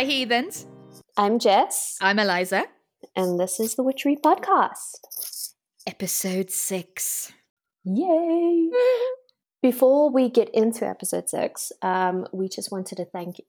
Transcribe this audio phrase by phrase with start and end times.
[0.00, 0.66] Hi, heathens.
[1.18, 2.64] I'm Jess, I'm Eliza.
[3.14, 5.52] and this is the Witchery Podcast.
[5.86, 7.32] Episode six.
[7.84, 8.70] Yay!
[9.62, 13.42] Before we get into episode six, um, we just wanted to thank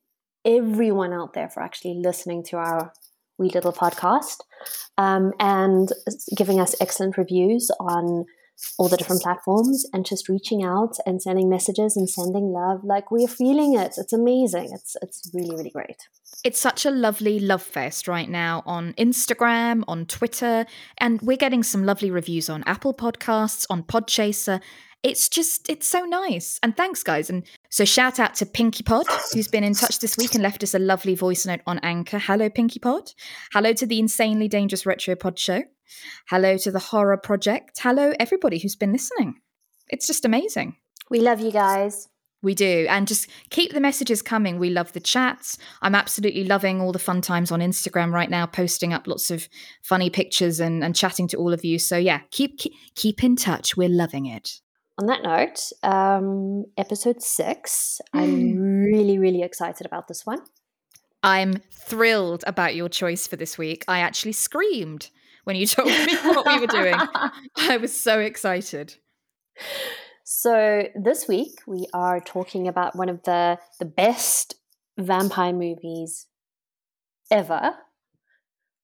[0.44, 2.92] everyone out there for actually listening to our
[3.38, 4.42] wee little podcast
[4.98, 5.94] um, and
[6.36, 8.26] giving us excellent reviews on
[8.78, 12.82] all the different platforms and just reaching out and sending messages and sending love.
[12.84, 13.94] Like we're feeling it.
[13.98, 14.70] It's amazing.
[14.74, 15.98] It's it's really really great.
[16.44, 20.66] It's such a lovely love fest right now on Instagram, on Twitter,
[20.98, 24.60] and we're getting some lovely reviews on Apple Podcasts, on Podchaser.
[25.04, 26.60] It's just, it's so nice.
[26.62, 27.30] And thanks, guys.
[27.30, 30.64] And so shout out to Pinky Pod, who's been in touch this week and left
[30.64, 32.20] us a lovely voice note on Anchor.
[32.20, 33.12] Hello, Pinky Pod.
[33.52, 35.64] Hello to the Insanely Dangerous Retro Pod Show.
[36.30, 37.80] Hello to the Horror Project.
[37.82, 39.36] Hello, everybody who's been listening.
[39.90, 40.78] It's just amazing.
[41.10, 42.08] We love you guys.
[42.44, 42.88] We do.
[42.90, 44.58] And just keep the messages coming.
[44.58, 45.58] We love the chats.
[45.82, 49.48] I'm absolutely loving all the fun times on Instagram right now, posting up lots of
[49.84, 51.78] funny pictures and, and chatting to all of you.
[51.78, 53.78] So yeah, keep, keep keep in touch.
[53.78, 54.60] We're loving it.
[54.98, 58.02] On that note, um, episode six.
[58.14, 60.40] I'm really really excited about this one.
[61.24, 63.86] I'm thrilled about your choice for this week.
[63.88, 65.12] I actually screamed
[65.44, 66.96] when you told me what we were doing.
[67.58, 68.96] I was so excited.
[70.24, 74.56] So this week we are talking about one of the the best
[74.98, 76.28] vampire movies
[77.30, 77.74] ever.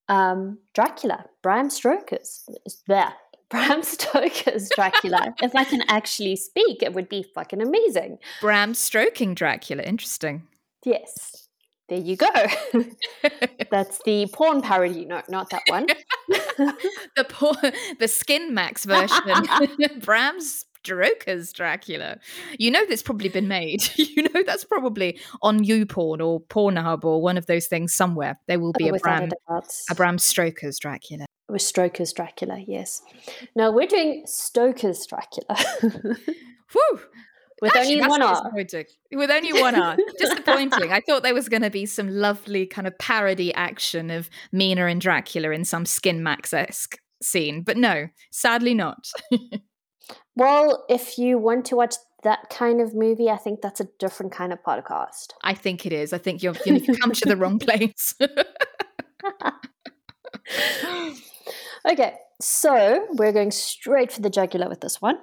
[0.09, 2.47] Um, Dracula, Bram Stoker's
[2.88, 3.13] there.
[3.50, 5.34] Bram Stoker's Dracula.
[5.41, 8.17] if I can actually speak, it would be fucking amazing.
[8.41, 9.84] Bram stroking Dracula.
[9.84, 10.44] Interesting.
[10.84, 11.47] Yes.
[11.89, 12.27] There you go.
[13.71, 15.05] That's the porn parody.
[15.05, 15.87] No, not that one.
[17.15, 17.53] the poor,
[17.99, 19.17] the Skin Max version.
[20.01, 22.17] Bram Stoker's Dracula.
[22.59, 23.89] You know that's probably been made.
[23.97, 28.39] You know that's probably on YouPorn or Pornhub or one of those things somewhere.
[28.47, 31.25] There will be a Bram, a Bram Stoker's Dracula.
[31.47, 33.03] With Stoker's Dracula, yes.
[33.55, 35.55] No, we're doing Stoker's Dracula.
[36.71, 36.99] Whew.
[37.62, 38.35] With Actually, only one R.
[38.35, 38.85] disappointing.
[39.12, 39.97] With only one R.
[40.19, 40.91] Disappointing.
[40.91, 44.85] I thought there was going to be some lovely kind of parody action of Mina
[44.85, 49.09] and Dracula in some Skin Max esque scene, but no, sadly not.
[50.38, 54.31] Well, if you want to watch that kind of movie, I think that's a different
[54.31, 55.34] kind of podcast.
[55.44, 56.13] I think it is.
[56.13, 58.13] I think you're, you come to the wrong place.
[61.88, 65.17] Okay, so we're going straight for the jugular with this one.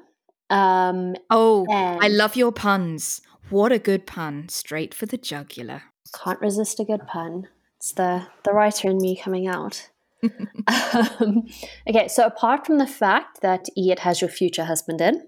[0.50, 3.20] Um, oh, I love your puns.
[3.50, 4.48] What a good pun.
[4.48, 5.82] Straight for the jugular.
[6.22, 7.48] can't resist a good pun.
[7.78, 9.90] It's the the writer in me coming out.
[10.22, 11.46] um,
[11.88, 15.26] okay, so apart from the fact that Ian has your future husband in,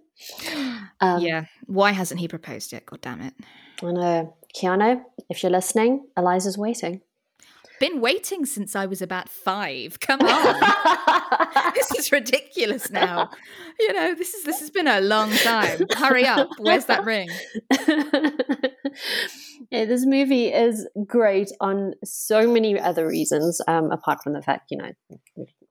[1.00, 1.44] um, yeah.
[1.66, 2.86] Why hasn't he proposed yet?
[2.86, 3.34] God damn it.
[3.82, 5.02] I know Keanu.
[5.28, 7.02] If you're listening, Eliza's waiting.
[7.78, 10.00] Been waiting since I was about five.
[10.06, 11.72] Come on.
[11.74, 13.30] this is ridiculous now.
[13.78, 15.80] You know, this is this has been a long time.
[15.94, 16.48] Hurry up.
[16.58, 17.28] Where's that ring?
[19.70, 24.70] yeah, this movie is great on so many other reasons, um, apart from the fact,
[24.70, 24.92] you know,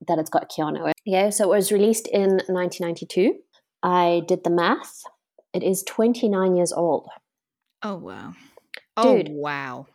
[0.08, 0.92] that it's got Keanu.
[1.06, 3.34] Yeah, so it was released in 1992.
[3.82, 5.02] I did the math.
[5.54, 7.08] It is 29 years old.
[7.82, 8.34] Oh wow.
[8.98, 9.88] Oh wow.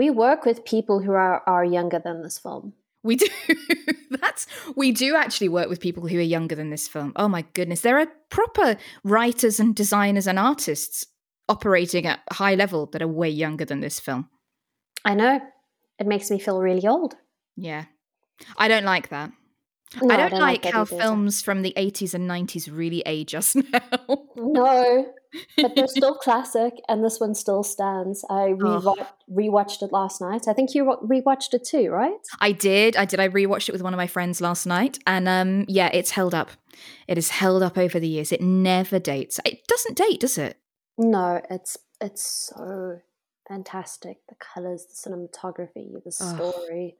[0.00, 2.72] We work with people who are, are younger than this film.
[3.02, 3.26] We do.
[4.10, 7.12] That's we do actually work with people who are younger than this film.
[7.16, 11.04] Oh my goodness, there are proper writers and designers and artists
[11.50, 14.30] operating at high level that are way younger than this film.
[15.04, 15.38] I know.
[15.98, 17.16] It makes me feel really old.
[17.58, 17.84] Yeah,
[18.56, 19.32] I don't like that.
[20.00, 23.54] No, I don't, like, that how films from the 80s and 90s really age us
[23.72, 23.80] now.
[24.36, 25.12] No,
[25.56, 28.24] but they're still classic, and this one still stands.
[28.30, 30.46] I rewa- rewatched it last night.
[30.46, 32.12] I think you re- rewatched it too, right?
[32.40, 32.96] I did.
[32.96, 33.18] I did.
[33.18, 36.34] I rewatched it with one of my friends last night, and um, yeah, it's held
[36.34, 36.50] up.
[37.08, 38.30] It has held up over the years.
[38.30, 39.40] It never dates.
[39.44, 40.56] It doesn't date, does it?
[40.98, 43.00] No, it's it's so
[43.48, 44.18] fantastic.
[44.28, 46.52] The colors, the cinematography, the Oh.
[46.52, 46.94] story.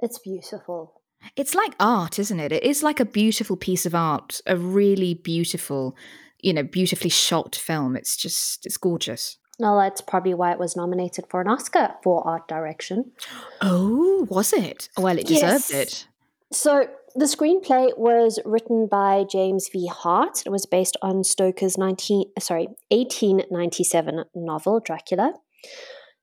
[0.00, 1.00] It's beautiful.
[1.36, 2.52] It's like art, isn't it?
[2.52, 5.96] It is like a beautiful piece of art, a really beautiful,
[6.40, 7.96] you know, beautifully shot film.
[7.96, 9.38] It's just, it's gorgeous.
[9.58, 13.12] Well, that's probably why it was nominated for an Oscar for art direction.
[13.60, 14.88] Oh, was it?
[14.98, 15.70] Well, it deserved Yes.
[15.70, 16.06] it.
[16.52, 19.86] So the screenplay was written by James V.
[19.86, 20.42] Hart.
[20.44, 25.34] It was based on Stoker's 19 sorry, 1897 novel Dracula.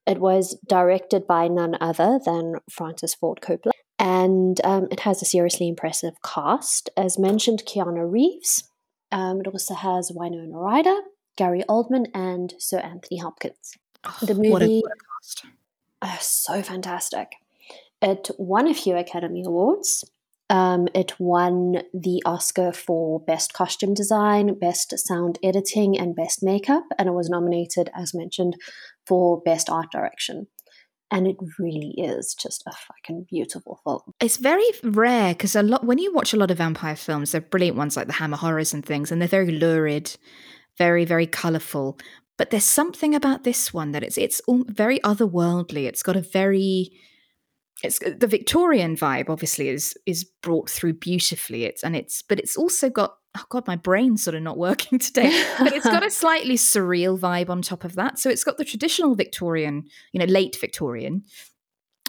[0.06, 3.71] It was directed by none other than Francis Ford Coppola.
[4.22, 6.90] And um, it has a seriously impressive cast.
[6.96, 8.64] As mentioned, Keanu Reeves.
[9.10, 10.98] Um, it also has Winona Ryder,
[11.36, 13.72] Gary Oldman, and Sir Anthony Hopkins.
[14.04, 15.44] Oh, The what a- movie- what a cast.
[16.02, 17.28] uh, so fantastic.
[18.00, 20.04] It won a few Academy Awards.
[20.50, 26.84] Um, it won the Oscar for Best Costume Design, Best Sound Editing, and Best Makeup,
[26.98, 28.56] and it was nominated, as mentioned,
[29.06, 30.48] for Best Art Direction.
[31.12, 34.00] And it really is just a fucking beautiful film.
[34.18, 37.42] It's very rare because a lot when you watch a lot of vampire films, they're
[37.42, 40.16] brilliant ones like the Hammer horrors and things, and they're very lurid,
[40.78, 41.98] very very colourful.
[42.38, 45.84] But there's something about this one that it's it's all very otherworldly.
[45.84, 46.92] It's got a very
[47.82, 51.64] it's the Victorian vibe obviously is is brought through beautifully.
[51.64, 54.98] It's and it's but it's also got oh god my brain's sort of not working
[54.98, 58.58] today but it's got a slightly surreal vibe on top of that so it's got
[58.58, 61.22] the traditional victorian you know late victorian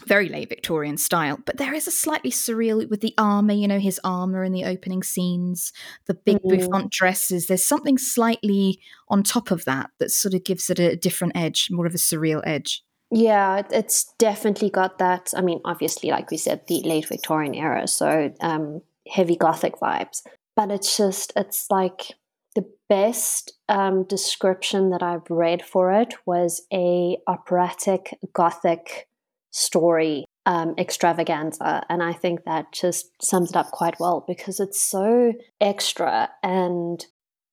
[0.05, 3.79] very late victorian style but there is a slightly surreal with the armor you know
[3.79, 5.71] his armor in the opening scenes
[6.07, 6.49] the big mm.
[6.49, 10.95] bouffant dresses there's something slightly on top of that that sort of gives it a
[10.97, 12.83] different edge more of a surreal edge
[13.15, 15.33] yeah, it's definitely got that.
[15.37, 20.23] I mean, obviously, like we said, the late Victorian era, so um, heavy Gothic vibes.
[20.55, 22.13] But it's just, it's like
[22.55, 29.07] the best um, description that I've read for it was a operatic Gothic
[29.51, 34.81] story um, extravaganza, and I think that just sums it up quite well because it's
[34.81, 37.05] so extra and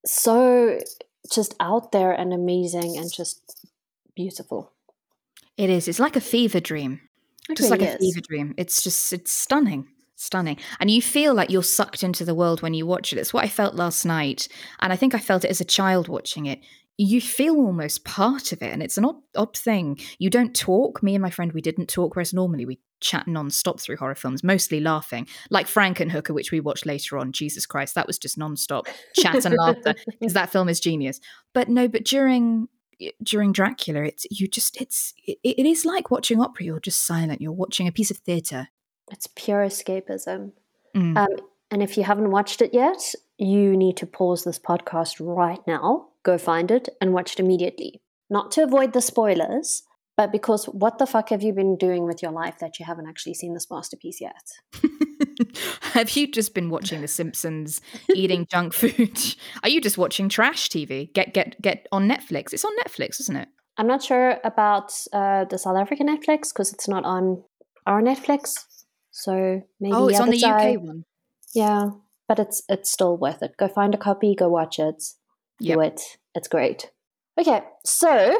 [0.04, 0.78] so
[1.32, 3.68] just out there and amazing and just
[4.16, 4.72] beautiful.
[5.56, 5.86] It is.
[5.86, 7.00] It's like a fever dream.
[7.48, 7.94] It just really like is.
[7.94, 8.54] a fever dream.
[8.56, 9.86] It's just it's stunning.
[10.20, 10.58] Stunning.
[10.80, 13.18] And you feel like you're sucked into the world when you watch it.
[13.18, 14.48] It's what I felt last night.
[14.80, 16.60] And I think I felt it as a child watching it.
[16.98, 18.70] You feel almost part of it.
[18.70, 19.98] And it's an odd, odd thing.
[20.18, 21.02] You don't talk.
[21.02, 24.44] Me and my friend, we didn't talk, whereas normally we chat non-stop through horror films,
[24.44, 25.26] mostly laughing.
[25.48, 27.32] Like Frankenhooker, which we watched later on.
[27.32, 29.94] Jesus Christ, that was just non-stop chat and laughter.
[30.20, 31.18] Because that film is genius.
[31.54, 32.68] But no, but during
[33.22, 36.66] during Dracula, it's you just it's it, it is like watching opera.
[36.66, 37.40] You're just silent.
[37.40, 38.68] You're watching a piece of theatre.
[39.10, 40.52] It's pure escapism.
[40.96, 41.16] Mm.
[41.16, 41.40] Um,
[41.70, 46.08] and if you haven't watched it yet, you need to pause this podcast right now,
[46.24, 48.00] go find it, and watch it immediately.
[48.28, 49.82] Not to avoid the spoilers,
[50.16, 53.08] but because what the fuck have you been doing with your life that you haven't
[53.08, 54.50] actually seen this masterpiece yet?
[55.94, 57.80] have you just been watching The Simpsons,
[58.14, 59.18] eating junk food?
[59.62, 61.12] Are you just watching trash TV?
[61.14, 62.52] Get get get on Netflix.
[62.52, 63.48] It's on Netflix, isn't it?
[63.78, 67.42] I'm not sure about uh, the South African Netflix because it's not on
[67.86, 68.66] our Netflix.
[69.10, 70.44] So maybe oh, it's on the.
[70.44, 71.04] UK one.
[71.54, 71.90] Yeah,
[72.28, 73.56] but it's it's still worth it.
[73.58, 74.34] Go find a copy.
[74.34, 75.02] Go watch it.
[75.60, 75.76] Yep.
[75.76, 76.00] Do it.
[76.34, 76.90] It's great.
[77.38, 78.38] Okay, so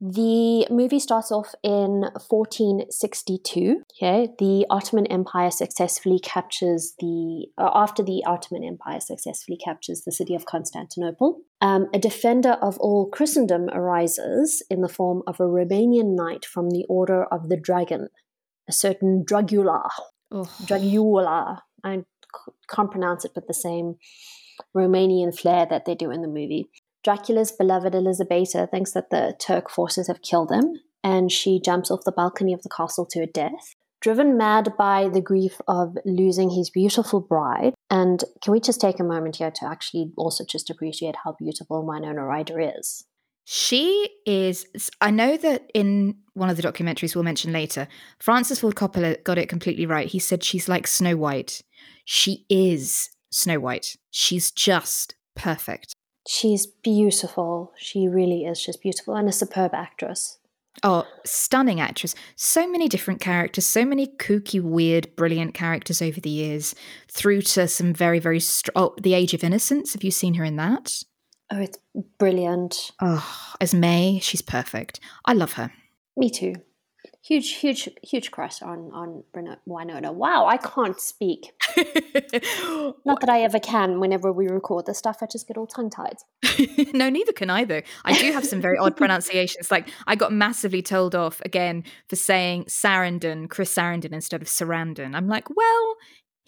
[0.00, 3.82] the movie starts off in 1462.
[3.92, 10.12] Okay, the Ottoman Empire successfully captures the uh, after the Ottoman Empire successfully captures the
[10.12, 11.42] city of Constantinople.
[11.60, 16.70] Um, a defender of all Christendom arises in the form of a Romanian knight from
[16.70, 18.08] the Order of the Dragon,
[18.70, 19.88] a certain Dragula.
[20.30, 20.48] Oh.
[20.62, 21.58] Dragula.
[21.84, 22.04] I
[22.72, 23.96] can't pronounce it but the same
[24.76, 26.70] Romanian flair that they do in the movie.
[27.02, 32.04] Dracula's beloved Elisabeta thinks that the Turk forces have killed him, and she jumps off
[32.04, 33.74] the balcony of the castle to her death.
[34.00, 39.00] Driven mad by the grief of losing his beautiful bride, and can we just take
[39.00, 43.04] a moment here to actually also just appreciate how beautiful Winona Ryder is?
[43.44, 44.66] She is.
[45.00, 49.38] I know that in one of the documentaries we'll mention later, Francis Ford Coppola got
[49.38, 50.06] it completely right.
[50.06, 51.62] He said she's like Snow White.
[52.04, 53.96] She is Snow White.
[54.10, 55.94] She's just perfect.
[56.28, 57.72] She's beautiful.
[57.76, 60.38] She really is just beautiful and a superb actress.
[60.82, 62.14] Oh, stunning actress.
[62.36, 66.74] So many different characters, so many kooky, weird, brilliant characters over the years,
[67.10, 68.40] through to some very, very.
[68.40, 69.92] Str- oh, The Age of Innocence.
[69.92, 71.02] Have you seen her in that?
[71.52, 71.78] Oh, it's
[72.18, 72.92] brilliant.
[73.00, 75.00] Oh, as May, she's perfect.
[75.24, 75.72] I love her.
[76.16, 76.54] Me too
[77.22, 79.24] huge, huge, huge crush on on
[79.66, 80.12] Winona.
[80.12, 81.52] Wow, I can't speak.
[83.04, 84.00] Not that I ever can.
[84.00, 86.16] Whenever we record the stuff, I just get all tongue tied.
[86.94, 87.82] no, neither can I though.
[88.04, 89.70] I do have some very odd pronunciations.
[89.70, 95.14] Like I got massively told off again for saying Sarandon, Chris Sarandon instead of Sarandon.
[95.14, 95.96] I'm like, well,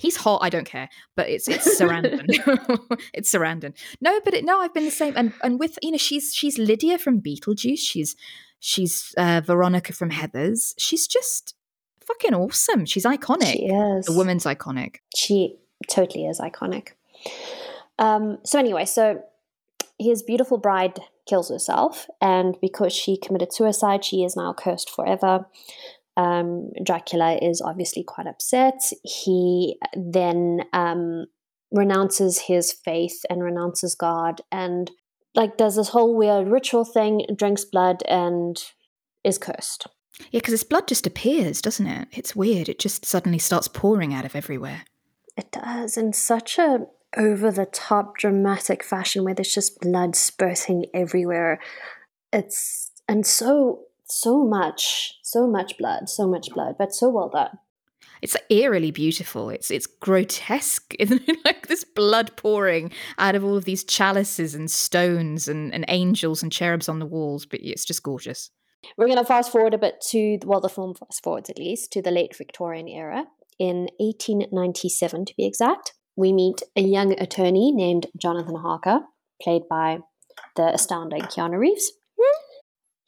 [0.03, 0.41] he's hot.
[0.43, 2.27] I don't care, but it's it's Sarandon.
[3.15, 3.73] it's Sarandon.
[4.01, 5.15] No, but it, no, I've been the same.
[5.17, 7.79] And and with you know, she's she's Lydia from Beetlejuice.
[7.79, 8.17] She's
[8.65, 10.75] She's uh, Veronica from Heathers.
[10.79, 11.57] She's just
[12.07, 12.87] fucking awesome.
[12.87, 13.55] She's iconic.
[13.55, 14.07] She is.
[14.07, 14.99] The woman's iconic.
[15.17, 15.57] She
[15.89, 16.91] totally is iconic.
[17.99, 19.25] Um, so anyway, so
[19.99, 25.47] his beautiful bride kills herself, and because she committed suicide, she is now cursed forever.
[26.17, 28.83] Um, Dracula is obviously quite upset.
[29.03, 31.27] He then um,
[31.71, 34.91] renounces his faith and renounces God and
[35.35, 38.63] like does this whole weird ritual thing, drinks blood, and
[39.25, 39.87] is cursed.
[40.31, 42.09] Yeah, because his blood just appears, doesn't it?
[42.13, 42.69] It's weird.
[42.69, 44.85] It just suddenly starts pouring out of everywhere.
[45.37, 50.87] It does in such a over the top dramatic fashion where there's just blood spurting
[50.95, 51.61] everywhere.
[52.33, 57.59] It's and so so much, so much blood, so much blood, but so well done.
[58.23, 59.51] It's eerily beautiful.
[59.51, 61.39] It's it's grotesque, isn't it?
[61.45, 66.43] like this blood pouring out of all of these chalices and stones and, and angels
[66.43, 68.51] and cherubs on the walls, but it's just gorgeous.
[68.97, 71.93] We're going to fast forward a bit to, well, the film fast forwards at least,
[71.93, 73.27] to the late Victorian era.
[73.59, 79.03] In 1897, to be exact, we meet a young attorney named Jonathan Harker,
[79.41, 79.99] played by
[80.57, 81.93] the astounding Keanu Reeves.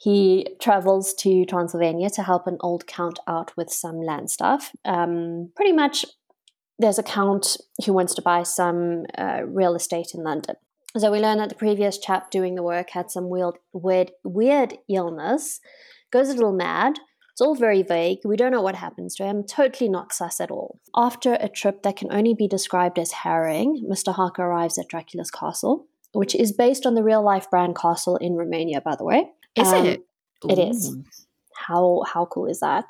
[0.04, 4.70] He travels to Transylvania to help an old count out with some land stuff.
[4.84, 6.04] Um, pretty much,
[6.78, 7.56] there's a count
[7.86, 10.56] who wants to buy some uh, real estate in London.
[10.98, 14.74] So we learn that the previous chap doing the work had some weird, weird, weird
[14.90, 15.60] illness,
[16.12, 16.98] goes a little mad.
[17.32, 18.18] It's all very vague.
[18.26, 19.42] We don't know what happens to him.
[19.42, 20.80] Totally not sus at all.
[20.94, 24.14] After a trip that can only be described as harrowing, Mr.
[24.14, 28.34] Harker arrives at Dracula's castle, which is based on the real life Bran castle in
[28.34, 29.30] Romania, by the way.
[29.56, 30.02] Is um, it?
[30.48, 30.96] It is.
[31.56, 32.84] How how cool is that?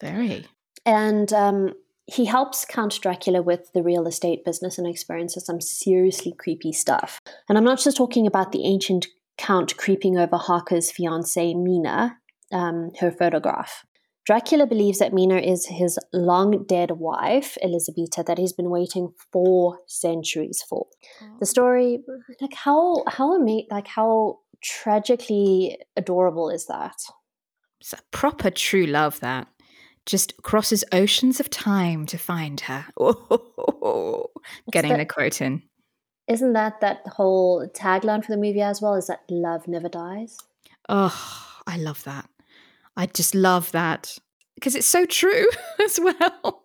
[0.00, 0.46] Very.
[0.84, 1.72] And um,
[2.06, 7.20] he helps Count Dracula with the real estate business and experiences some seriously creepy stuff.
[7.48, 12.16] And I'm not just talking about the ancient Count creeping over Harker's fiancee, Mina,
[12.52, 13.84] um, her photograph.
[14.24, 19.78] Dracula believes that Mina is his long dead wife, Elisabeta, that he's been waiting four
[19.86, 20.86] centuries for.
[21.22, 21.36] Oh.
[21.38, 22.00] The story,
[22.40, 26.96] like how how ama- like how tragically adorable is that?
[27.80, 29.48] It's a proper true love that
[30.06, 32.86] just crosses oceans of time to find her.
[33.88, 34.30] Oh,
[34.72, 35.62] getting that, the quote in.
[36.26, 38.94] Isn't that that whole tagline for the movie as well?
[38.94, 40.38] Is that love never dies?
[40.88, 42.28] Oh, I love that.
[42.96, 44.18] I just love that
[44.56, 45.46] because it's so true
[45.84, 46.64] as well.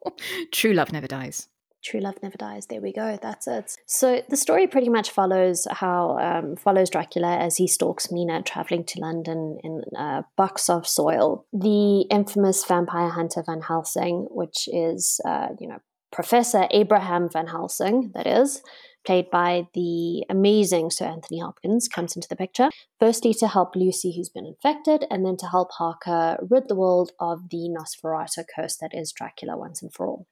[0.52, 1.48] True love never dies.
[1.84, 2.68] True love never dies.
[2.68, 3.18] There we go.
[3.22, 3.76] That's it.
[3.88, 8.84] So the story pretty much follows how um, follows Dracula as he stalks Mina traveling
[8.86, 11.46] to London in a box of soil.
[11.52, 15.80] The infamous vampire hunter Van Helsing, which is uh, you know
[16.12, 18.62] Professor Abraham Van Helsing, that is,
[19.04, 22.70] played by the amazing Sir Anthony Hopkins, comes into the picture.
[23.00, 27.12] Firstly, to help Lucy, who's been infected, and then to help Harker rid the world
[27.20, 30.28] of the Nosferatu curse that is Dracula once and for all.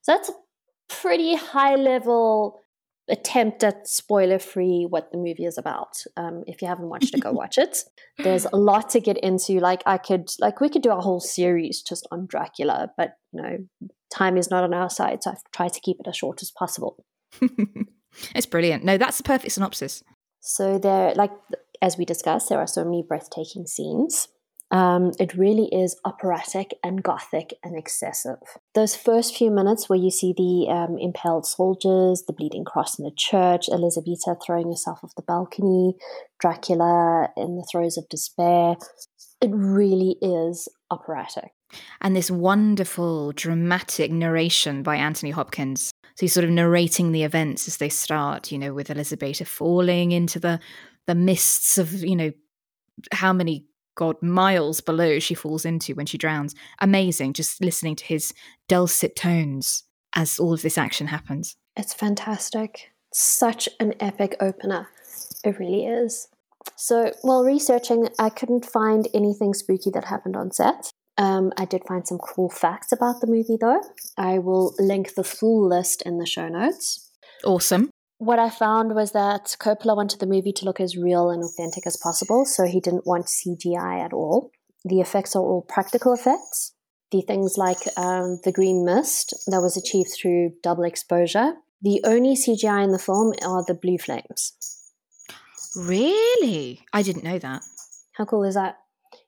[0.00, 0.30] So that's
[0.88, 2.60] pretty high level
[3.08, 6.02] attempt at spoiler free what the movie is about.
[6.16, 7.84] Um, if you haven't watched it, go watch it.
[8.18, 9.60] There's a lot to get into.
[9.60, 13.42] Like I could, like we could do a whole series just on Dracula, but you
[13.42, 13.58] know,
[14.12, 16.50] time is not on our side, so I've tried to keep it as short as
[16.50, 17.04] possible.
[18.34, 18.84] it's brilliant.
[18.84, 20.02] No, that's the perfect synopsis.
[20.40, 21.32] So there, like
[21.82, 24.28] as we discussed, there are so many breathtaking scenes.
[24.70, 28.38] Um, it really is operatic and gothic and excessive.
[28.74, 33.04] Those first few minutes where you see the um, impaled soldiers, the bleeding cross in
[33.04, 35.94] the church, Elisabeta throwing herself off the balcony,
[36.40, 38.76] Dracula in the throes of despair,
[39.40, 41.50] it really is operatic.
[42.00, 45.90] And this wonderful dramatic narration by Anthony Hopkins.
[46.02, 50.12] So he's sort of narrating the events as they start, you know, with Elisabeta falling
[50.12, 50.60] into the
[51.06, 52.32] the mists of, you know,
[53.12, 56.54] how many God, miles below she falls into when she drowns.
[56.80, 58.32] Amazing, just listening to his
[58.68, 59.84] dulcet tones
[60.14, 61.56] as all of this action happens.
[61.76, 62.92] It's fantastic.
[63.12, 64.88] Such an epic opener.
[65.44, 66.28] It really is.
[66.76, 70.90] So, while researching, I couldn't find anything spooky that happened on set.
[71.18, 73.80] Um, I did find some cool facts about the movie, though.
[74.18, 77.10] I will link the full list in the show notes.
[77.44, 81.42] Awesome what I found was that Coppola wanted the movie to look as real and
[81.44, 84.50] authentic as possible, so he didn't want CGI at all.
[84.84, 86.72] The effects are all practical effects.
[87.10, 91.54] The things like um, the green mist that was achieved through double exposure.
[91.82, 94.54] The only CGI in the film are the blue flames.
[95.76, 96.80] Really?
[96.92, 97.62] I didn't know that.
[98.12, 98.76] How cool is that?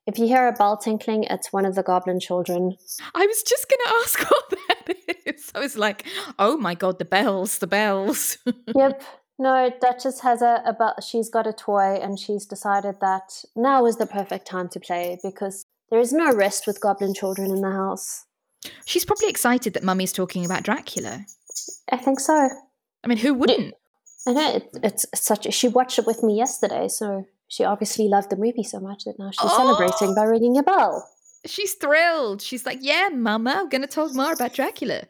[0.08, 2.78] If you hear a bell tinkling, it's one of the goblin children.
[3.14, 4.96] I was just going to ask what that
[5.26, 5.52] is.
[5.54, 6.06] I was like,
[6.38, 8.38] oh my god, the bells, the bells.
[8.74, 9.02] yep.
[9.38, 10.94] No, Duchess has a, a bell.
[11.06, 15.18] She's got a toy, and she's decided that now is the perfect time to play
[15.22, 18.24] because there is no rest with goblin children in the house.
[18.86, 21.26] She's probably excited that Mummy's talking about Dracula.
[21.92, 22.48] I think so.
[23.04, 23.74] I mean, who wouldn't?
[24.26, 25.44] I know it, it's such.
[25.44, 29.05] A, she watched it with me yesterday, so she obviously loved the movie so much
[29.05, 29.57] that now she's oh!
[29.57, 31.09] celebrating by ringing a bell.
[31.47, 32.43] She's thrilled.
[32.43, 35.05] She's like, "Yeah, Mama, I'm going to talk more about Dracula."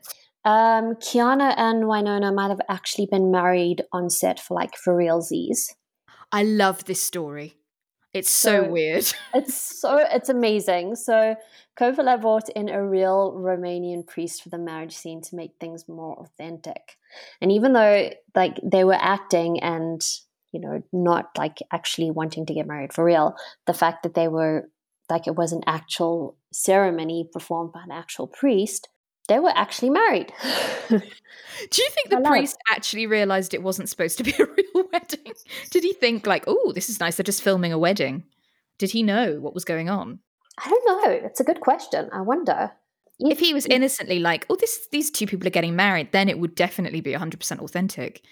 [0.45, 5.21] Um, Keanu and Winona might have actually been married on set for like for real
[5.21, 5.75] realsies.
[6.33, 7.57] I love this story.
[8.15, 9.05] It's so, so weird.
[9.35, 10.97] it's so it's amazing.
[10.97, 11.37] So
[11.79, 16.19] Coppola brought in a real Romanian priest for the marriage scene to make things more
[16.19, 16.97] authentic.
[17.41, 20.01] And even though like they were acting and
[20.53, 23.35] you know not like actually wanting to get married for real,
[23.67, 24.69] the fact that they were
[25.11, 28.89] like it was an actual ceremony performed by an actual priest,
[29.29, 30.33] they were actually married.
[30.89, 35.33] Do you think the priest actually realized it wasn't supposed to be a real wedding?
[35.71, 37.17] Did he think like, "Oh, this is nice.
[37.17, 38.25] They're just filming a wedding"?
[38.79, 40.21] Did he know what was going on?
[40.59, 41.11] I don't know.
[41.11, 42.09] It's a good question.
[42.13, 42.73] I wonder.
[43.21, 46.39] If he was innocently like, "Oh, this these two people are getting married," then it
[46.39, 48.23] would definitely be 100% authentic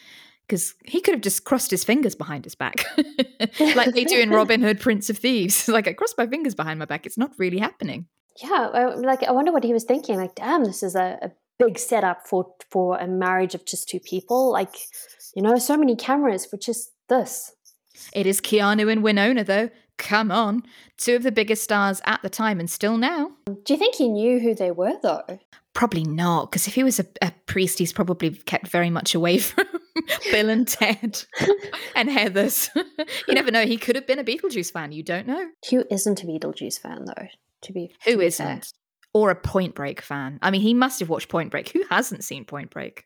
[0.46, 2.84] because he could have just crossed his fingers behind his back,
[3.60, 5.68] like they do in Robin Hood, Prince of Thieves.
[5.68, 7.06] like I crossed my fingers behind my back.
[7.06, 8.06] It's not really happening.
[8.42, 10.16] Yeah, I, like I wonder what he was thinking.
[10.16, 14.00] Like, damn, this is a, a big setup for for a marriage of just two
[14.00, 14.52] people.
[14.52, 14.74] Like,
[15.34, 17.52] you know, so many cameras for just this.
[18.12, 19.70] It is Keanu and Winona, though.
[19.98, 20.62] Come on,
[20.98, 23.32] two of the biggest stars at the time and still now.
[23.46, 25.38] Do you think he knew who they were, though?
[25.72, 29.38] Probably not, because if he was a, a, priest, he's probably kept very much away
[29.38, 29.66] from
[30.30, 31.24] Bill and Ted
[31.94, 32.70] and Heathers.
[33.28, 33.66] you never know.
[33.66, 34.92] He could have been a Beetlejuice fan.
[34.92, 35.46] You don't know.
[35.70, 37.28] Who isn't a Beetlejuice fan, though?
[37.62, 38.72] To be to who not
[39.14, 40.38] Or a Point Break fan.
[40.42, 41.70] I mean, he must have watched Point Break.
[41.70, 43.04] Who hasn't seen Point Break?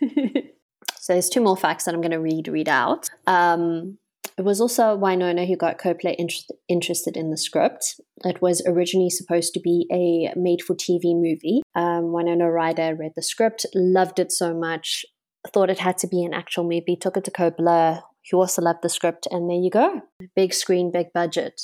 [0.00, 3.08] so there's two more facts that I'm going to read read out.
[3.26, 3.98] Um,
[4.36, 8.00] it was also Winona who got Coppola interest, interested in the script.
[8.24, 11.62] It was originally supposed to be a made for TV movie.
[11.74, 15.04] Um, Winona Ryder read the script, loved it so much,
[15.48, 18.80] thought it had to be an actual movie, took it to Coppola, who also loved
[18.82, 20.02] the script, and there you go.
[20.34, 21.60] Big screen, big budget.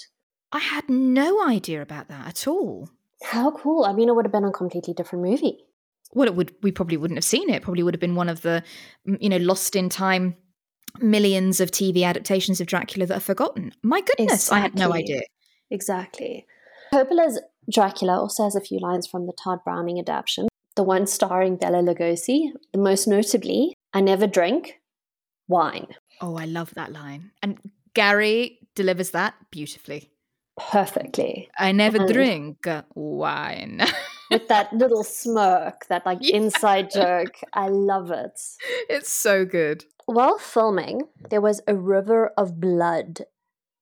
[0.52, 2.88] I had no idea about that at all.
[3.22, 3.84] How cool.
[3.84, 5.58] I mean, it would have been a completely different movie.
[6.12, 6.54] Well, it would.
[6.62, 7.62] We probably wouldn't have seen it.
[7.62, 8.62] Probably would have been one of the,
[9.08, 10.36] mm, you know, lost in time
[11.00, 13.72] millions of TV adaptations of Dracula that are forgotten.
[13.82, 14.56] My goodness, exactly.
[14.56, 15.22] I had no idea.
[15.70, 16.46] Exactly.
[16.92, 17.40] Coppola's
[17.72, 20.46] Dracula also has a few lines from the Tod Browning adaptation.
[20.76, 24.80] The one starring Bela Lugosi, the most notably, I never drink
[25.48, 25.86] wine.
[26.20, 27.30] Oh, I love that line.
[27.42, 27.58] And
[27.94, 30.10] Gary delivers that beautifully.
[30.58, 31.48] Perfectly.
[31.58, 33.82] I never and drink wine.
[34.30, 36.36] with that little smirk, that like yeah.
[36.36, 37.36] inside joke.
[37.52, 38.40] I love it.
[38.88, 39.84] It's so good.
[40.06, 43.22] While filming, there was a river of blood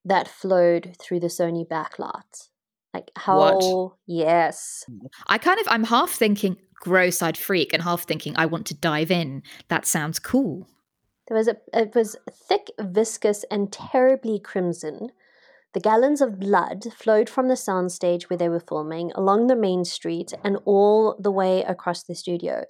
[0.05, 2.49] that flowed through the Sony backlot.
[2.95, 3.93] Like how what?
[4.07, 4.85] yes.
[5.27, 8.75] I kind of I'm half thinking gross I'd freak and half thinking I want to
[8.75, 9.45] dive in.
[9.69, 10.67] That sounds cool.
[11.29, 15.13] There was a it was thick, viscous and terribly crimson.
[15.75, 19.85] The gallons of blood flowed from the soundstage where they were filming along the main
[19.85, 22.65] street and all the way across the studio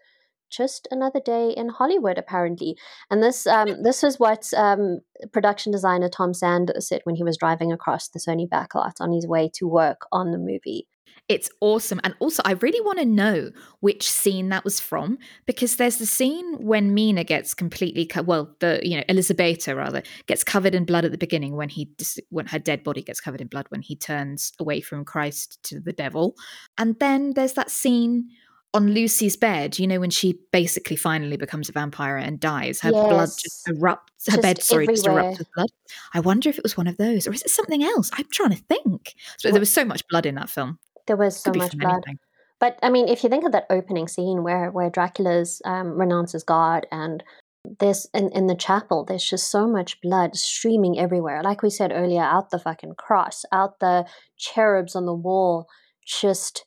[0.53, 2.77] just another day in Hollywood, apparently.
[3.11, 5.01] And this um, this is what um,
[5.33, 9.27] production designer Tom Sand said when he was driving across the Sony backlot on his
[9.27, 10.87] way to work on the movie.
[11.29, 12.01] It's awesome.
[12.05, 16.07] And also, I really want to know which scene that was from because there's the
[16.07, 20.85] scene when Mina gets completely, co- well, the, you know, Elisabeta rather, gets covered in
[20.85, 21.91] blood at the beginning when he,
[22.31, 25.81] when her dead body gets covered in blood when he turns away from Christ to
[25.81, 26.35] the devil.
[26.77, 28.29] And then there's that scene
[28.75, 32.91] on Lucy's bed, you know, when she basically finally becomes a vampire and dies, her
[32.91, 33.09] yes.
[33.09, 34.97] blood just erupts, her just bed, sorry, everywhere.
[34.97, 35.69] just erupts with blood.
[36.15, 38.11] I wonder if it was one of those, or is it something else?
[38.15, 39.15] I'm trying to think.
[39.39, 40.79] So there was so much blood in that film.
[41.07, 42.03] There was so much blood.
[42.07, 42.19] Anything.
[42.61, 46.45] But I mean, if you think of that opening scene where where Dracula's um, renounces
[46.45, 47.23] God and
[47.79, 51.43] there's in, in the chapel, there's just so much blood streaming everywhere.
[51.43, 54.07] Like we said earlier, out the fucking cross, out the
[54.39, 55.69] cherubs on the wall,
[56.07, 56.65] just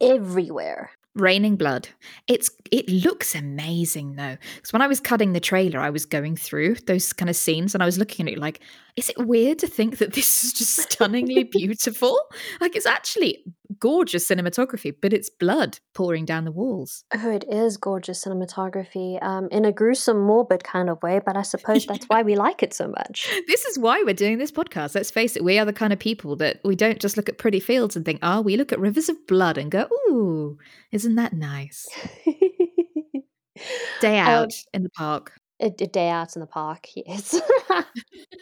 [0.00, 1.88] everywhere raining blood.
[2.28, 6.36] It's it looks amazing though because when i was cutting the trailer i was going
[6.36, 8.60] through those kind of scenes and i was looking at it like
[8.96, 12.18] is it weird to think that this is just stunningly beautiful?
[12.60, 13.44] Like it's actually
[13.80, 17.04] gorgeous cinematography but it's blood pouring down the walls.
[17.12, 21.42] Oh it is gorgeous cinematography um, in a gruesome morbid kind of way but i
[21.54, 23.28] suppose that's why we like it so much.
[23.48, 24.94] This is why we're doing this podcast.
[24.94, 27.38] Let's face it we are the kind of people that we don't just look at
[27.38, 30.56] pretty fields and think oh we look at rivers of blood and go ooh
[30.92, 31.88] isn't that nice?
[34.00, 36.88] Day um, out um, in the park a, a day out in the park.
[37.06, 37.34] Yes,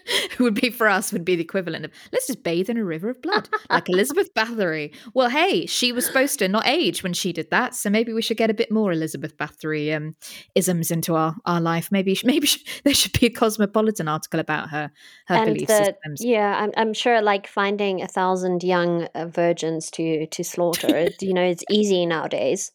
[0.06, 2.84] it would be for us would be the equivalent of let's just bathe in a
[2.84, 4.94] river of blood, like Elizabeth Bathory.
[5.14, 8.22] Well, hey, she was supposed to not age when she did that, so maybe we
[8.22, 10.14] should get a bit more Elizabeth Bathory um,
[10.54, 11.90] isms into our, our life.
[11.90, 12.48] Maybe maybe
[12.84, 14.92] there should be a cosmopolitan article about her
[15.26, 16.24] her and belief the, systems.
[16.24, 21.08] Yeah, I'm, I'm sure like finding a thousand young uh, virgins to to slaughter.
[21.20, 22.70] you know, it's easy nowadays.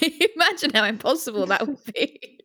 [0.00, 2.37] Imagine how impossible that would be.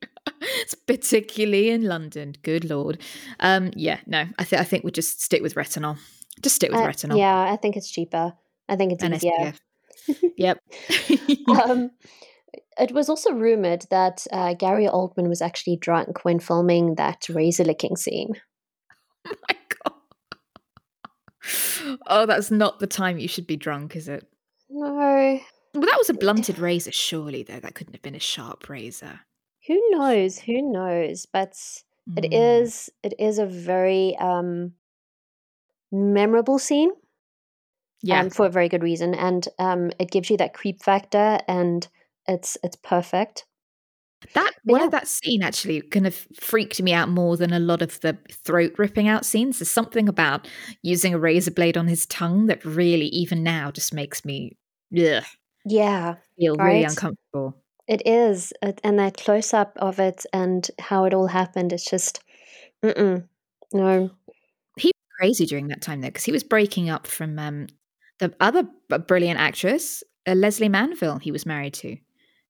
[0.87, 2.35] particularly in London.
[2.43, 2.99] Good lord.
[3.39, 5.97] Um, yeah, no, I think I think we'll just stick with retinol.
[6.41, 7.17] Just stick with Uh, retinol.
[7.17, 8.33] yeah, I think it's cheaper.
[8.67, 9.53] I think it's and easier.
[10.37, 10.59] Yep.
[11.49, 11.91] Um,
[12.79, 17.63] it was also rumored that uh, Gary Oldman was actually drunk when filming that razor
[17.63, 18.33] licking scene.
[19.27, 19.93] oh my god.
[22.07, 24.25] Oh, that's not the time you should be drunk, is it?
[24.69, 24.89] No,
[25.73, 27.59] Well, that was a blunted razor, surely, though.
[27.59, 29.19] That couldn't have been a sharp razor.
[29.67, 30.39] Who knows?
[30.39, 31.25] Who knows?
[31.25, 31.55] But
[32.15, 32.33] it Mm.
[32.33, 34.73] is it is a very um,
[35.91, 36.91] memorable scene.
[38.01, 38.25] Yeah.
[38.25, 41.87] um, for a very good reason, and um, it gives you that creep factor, and
[42.27, 43.45] it's it's perfect.
[44.35, 44.85] That But one yeah.
[44.85, 48.17] of that scene actually kind of freaked me out more than a lot of the
[48.31, 49.59] throat ripping out scenes.
[49.59, 50.47] There's something about
[50.81, 54.57] using a razor blade on his tongue that really, even now, just makes me
[54.97, 55.23] ugh,
[55.65, 57.62] Yeah, feel really uncomfortable.
[57.87, 61.73] It is, it, and that close up of it and how it all happened.
[61.73, 62.21] It's just,
[62.83, 63.27] mm-mm,
[63.73, 64.09] no,
[64.77, 67.67] He was crazy during that time though, because he was breaking up from um,
[68.19, 68.67] the other
[69.07, 71.17] brilliant actress, uh, Lesley Manville.
[71.19, 71.97] He was married to,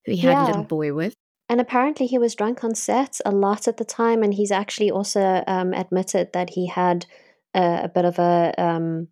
[0.06, 1.14] who he had a little boy with.
[1.48, 4.90] and apparently he was drunk on set a lot at the time, and he's actually
[4.90, 7.06] also um, admitted that he had
[7.54, 9.08] a, a bit of a um,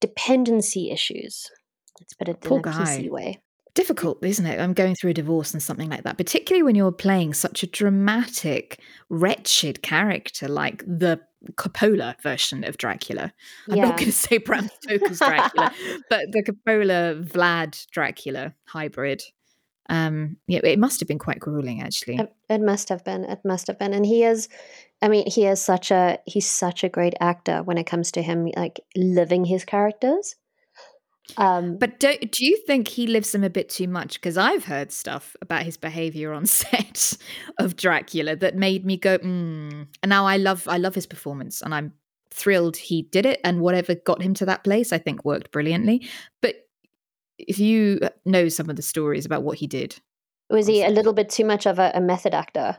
[0.00, 1.50] dependency issues.
[2.00, 2.84] Let's put it Poor in a guy.
[2.84, 3.40] PC way.
[3.78, 4.58] Difficult, isn't it?
[4.58, 7.66] I'm going through a divorce and something like that, particularly when you're playing such a
[7.68, 11.20] dramatic, wretched character like the
[11.52, 13.32] Coppola version of Dracula.
[13.70, 13.84] I'm Yeah.
[13.84, 15.72] not going to say Bram Stoker's Dracula,
[16.10, 19.22] but the Coppola Vlad Dracula hybrid.
[19.88, 22.16] Um, yeah, it must have been quite grueling, actually.
[22.16, 23.24] It, it must have been.
[23.24, 23.94] It must have been.
[23.94, 24.48] And he is,
[25.00, 28.22] I mean, he is such a he's such a great actor when it comes to
[28.22, 30.34] him like living his characters.
[31.36, 34.14] Um, But do, do you think he lives them a bit too much?
[34.14, 37.16] Because I've heard stuff about his behavior on set
[37.58, 39.86] of Dracula that made me go, mm.
[40.02, 41.92] and now I love I love his performance, and I'm
[42.30, 46.08] thrilled he did it, and whatever got him to that place, I think worked brilliantly.
[46.40, 46.56] But
[47.38, 50.00] if you know some of the stories about what he did,
[50.50, 52.78] was he a little bit too much of a, a method actor?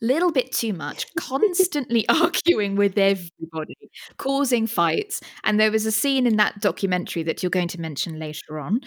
[0.00, 3.76] Little bit too much, constantly arguing with everybody,
[4.16, 5.20] causing fights.
[5.44, 8.80] And there was a scene in that documentary that you're going to mention later on,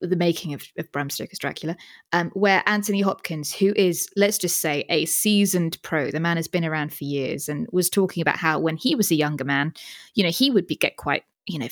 [0.00, 1.76] the making of, of Bram Stoker's Dracula,
[2.12, 6.48] um, where Anthony Hopkins, who is, let's just say, a seasoned pro, the man has
[6.48, 9.72] been around for years, and was talking about how when he was a younger man,
[10.14, 11.68] you know, he would be get quite, you know,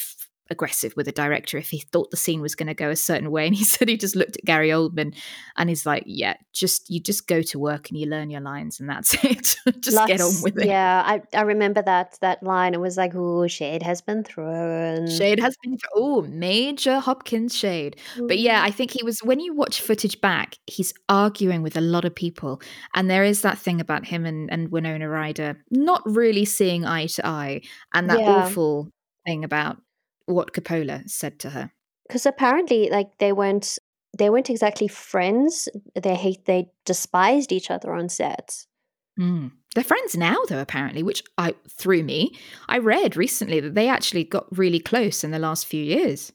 [0.51, 3.31] aggressive with a director if he thought the scene was going to go a certain
[3.31, 5.15] way and he said he just looked at Gary Oldman
[5.57, 8.79] and he's like yeah just you just go to work and you learn your lines
[8.79, 12.75] and that's it just get on with it Yeah, I, I remember that that line.
[12.75, 17.97] It was like, "Oh, shade has been thrown." shade has been oh major Hopkins shade
[18.27, 18.67] but yeah mm.
[18.67, 22.15] I think he was when you watch footage back he's arguing with a lot of
[22.15, 22.61] people
[22.95, 27.07] and there is that thing about him and, and Winona Ryder not really seeing eye
[27.07, 27.63] to eye
[27.95, 28.45] and that Yeah.
[28.45, 28.91] awful
[29.27, 29.79] thing about
[30.27, 31.73] what Coppola said to her
[32.13, 33.79] because apparently, like they weren't
[34.19, 35.69] they weren't exactly friends.
[36.01, 38.67] They hate they despised each other on set.
[39.19, 39.53] Mm.
[39.75, 42.37] They're friends now, though, apparently, which I threw me.
[42.69, 46.33] I read recently that they actually got really close in the last few years.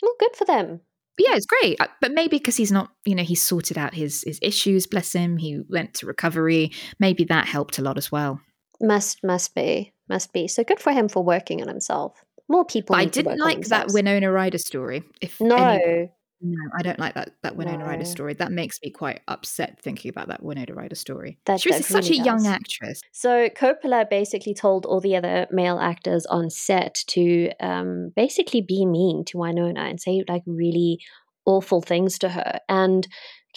[0.00, 0.80] Well, good for them.
[1.18, 1.78] Yeah, it's great.
[1.78, 4.86] Uh, But maybe because he's not, you know, he's sorted out his his issues.
[4.86, 5.36] Bless him.
[5.36, 6.72] He went to recovery.
[6.98, 8.40] Maybe that helped a lot as well.
[8.80, 10.48] Must must be must be.
[10.48, 12.24] So good for him for working on himself.
[12.50, 12.96] More people.
[12.96, 13.90] I didn't like that.
[13.92, 15.04] Winona Ryder story.
[15.20, 16.10] If No, any-
[16.40, 17.84] no, I don't like that that Winona No.
[17.84, 18.34] Ryder story.
[18.34, 21.38] That makes me quite upset thinking about that Winona Ryder story.
[21.46, 23.02] That- she was such really a young actress.
[23.12, 28.84] So Coppola basically told all the other male actors on set to um, basically be
[28.84, 30.98] mean to Winona and say like really
[31.46, 32.58] awful things to her.
[32.68, 33.06] And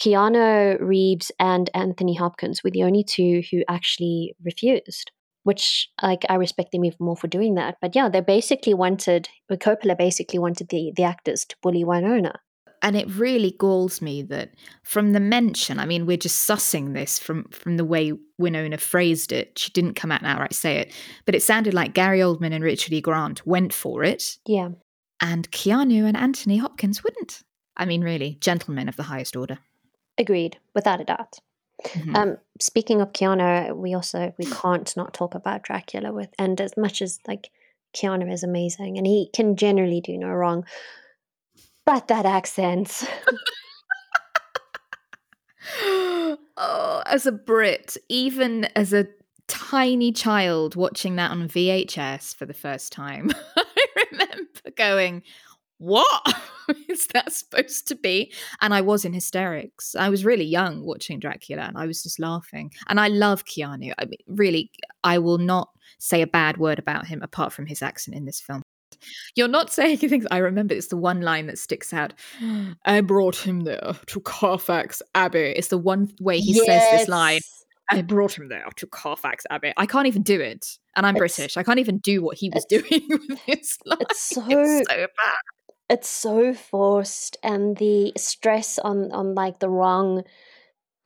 [0.00, 5.10] Keanu Reeves and Anthony Hopkins were the only two who actually refused.
[5.44, 7.76] Which like I respect them even more for doing that.
[7.80, 12.32] But yeah, they basically wanted Coppola basically wanted the the actors to bully Winona.
[12.82, 14.50] and it really galls me that
[14.82, 19.32] from the mention i mean we're just sussing this from from the way winona phrased
[19.32, 20.92] it she didn't come out and outright say it
[21.24, 24.70] but it sounded like gary oldman and richard e grant went for it Yeah.
[25.20, 27.42] and keanu and anthony hopkins wouldn't
[27.76, 29.58] i mean really gentlemen of the highest order
[30.18, 31.34] Agreed, without a doubt.
[31.84, 32.16] Mhm.
[32.16, 36.76] Um, speaking of Keanu, we also we can't not talk about Dracula with and as
[36.76, 37.50] much as like
[37.94, 40.64] Keanu is amazing and he can generally do no wrong.
[41.86, 43.08] But that accent.
[46.56, 49.06] oh as a brit even as a
[49.48, 53.64] tiny child watching that on vhs for the first time i
[54.12, 55.22] remember going
[55.84, 56.34] what
[56.88, 58.32] is that supposed to be?
[58.60, 59.94] And I was in hysterics.
[59.94, 62.72] I was really young watching Dracula and I was just laughing.
[62.88, 63.92] And I love Keanu.
[63.98, 64.70] I mean, really,
[65.02, 65.68] I will not
[65.98, 68.62] say a bad word about him apart from his accent in this film.
[69.34, 70.26] You're not saying things.
[70.30, 72.14] I remember it's the one line that sticks out.
[72.84, 75.52] I brought him there to Carfax Abbey.
[75.56, 76.66] It's the one way he yes.
[76.66, 77.40] says this line.
[77.90, 79.74] I brought him there to Carfax Abbey.
[79.76, 80.78] I can't even do it.
[80.96, 81.56] And I'm it's, British.
[81.58, 83.98] I can't even do what he was doing with his line.
[84.00, 85.08] It's so, it's so bad.
[85.88, 90.22] It's so forced and the stress on on like the wrong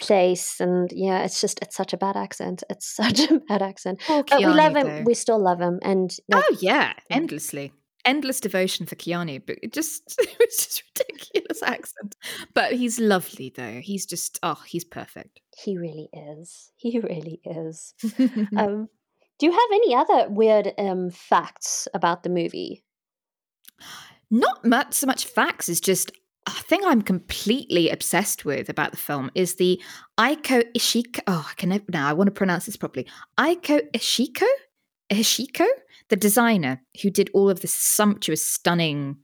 [0.00, 4.00] place and yeah it's just it's such a bad accent it's such a bad accent
[4.08, 5.02] oh, but we love him though.
[5.04, 7.72] we still love him and like, oh yeah endlessly
[8.08, 10.02] endless devotion for Keanu, but it just
[10.40, 12.16] it's just ridiculous accent.
[12.54, 13.80] But he's lovely though.
[13.82, 15.40] He's just oh, he's perfect.
[15.56, 16.70] He really is.
[16.76, 17.94] He really is.
[18.56, 18.88] um,
[19.38, 22.84] do you have any other weird um, facts about the movie?
[24.30, 24.94] Not much.
[24.94, 26.12] So much facts is just
[26.46, 29.80] a thing I'm completely obsessed with about the film is the
[30.18, 31.20] Aiko Ishiko.
[31.26, 32.08] Oh, I can now.
[32.08, 33.06] I want to pronounce this properly.
[33.38, 34.46] Aiko Ishiko.
[35.10, 35.66] Ishiko
[36.08, 39.16] the designer who did all of the sumptuous, stunning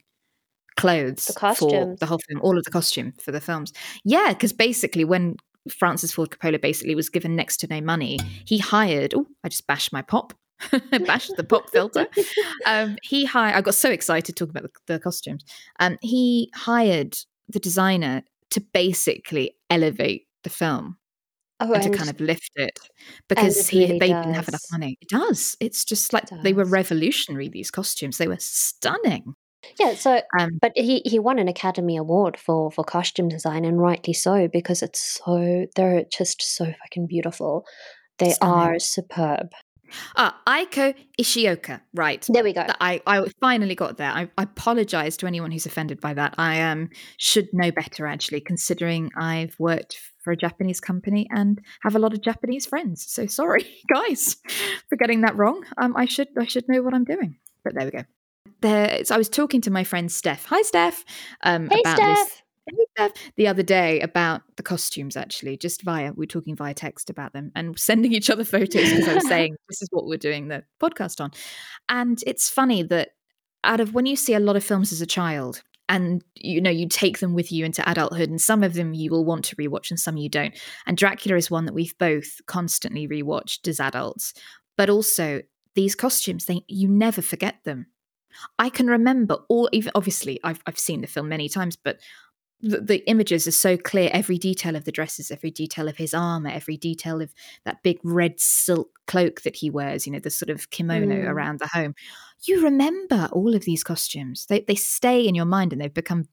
[0.76, 3.72] clothes the for the whole film, all of the costume for the films.
[4.04, 5.36] Yeah, because basically when
[5.70, 9.14] Francis Ford Coppola basically was given next to no money, he hired.
[9.14, 10.34] Oh, I just bashed my pop.
[11.06, 12.06] bashed the pop filter.
[12.66, 13.56] Um, he hired.
[13.56, 15.44] I got so excited talking about the, the costumes.
[15.80, 17.16] Um, he hired
[17.48, 20.96] the designer to basically elevate the film.
[21.60, 22.78] Oh, and, and to kind of lift it
[23.28, 24.24] because he really they does.
[24.24, 24.98] didn't have enough money.
[25.00, 25.56] It does.
[25.60, 27.48] It's just like it they were revolutionary.
[27.48, 29.34] These costumes, they were stunning.
[29.78, 29.94] Yeah.
[29.94, 34.12] So, um, but he he won an Academy Award for for costume design, and rightly
[34.12, 37.64] so because it's so they're just so fucking beautiful.
[38.18, 38.54] They stunning.
[38.54, 39.52] are superb.
[40.16, 41.80] Ah, Eiko Ishioka.
[41.94, 42.26] Right.
[42.28, 42.66] There we go.
[42.80, 44.10] I, I finally got there.
[44.10, 46.34] I, I apologize to anyone who's offended by that.
[46.38, 51.94] I um should know better actually, considering I've worked for a Japanese company and have
[51.94, 53.04] a lot of Japanese friends.
[53.06, 54.36] So sorry, guys,
[54.88, 55.64] for getting that wrong.
[55.76, 57.36] Um, I should I should know what I'm doing.
[57.62, 58.04] But there we go.
[58.60, 60.46] There, so I was talking to my friend Steph.
[60.46, 61.04] Hi, Steph.
[61.42, 62.16] Um, hey, about Steph.
[62.16, 62.42] This
[63.36, 67.32] the other day about the costumes actually just via we are talking via text about
[67.32, 70.48] them and sending each other photos because i was saying this is what we're doing
[70.48, 71.30] the podcast on.
[71.88, 73.10] And it's funny that
[73.62, 76.70] out of when you see a lot of films as a child and you know
[76.70, 79.56] you take them with you into adulthood and some of them you will want to
[79.56, 83.80] rewatch and some you don't and dracula is one that we've both constantly rewatched as
[83.80, 84.32] adults
[84.78, 85.42] but also
[85.74, 87.86] these costumes they you never forget them.
[88.58, 92.00] I can remember all even obviously I've I've seen the film many times, but
[92.64, 96.14] the, the, images are so clear every detail of the dresses every detail of his
[96.14, 97.32] armor every detail of
[97.64, 101.28] that big red silk cloak that he wears you know the sort of kimono mm.
[101.28, 101.94] around the home
[102.46, 106.26] you remember all of these costumes they, they stay in your mind and they've become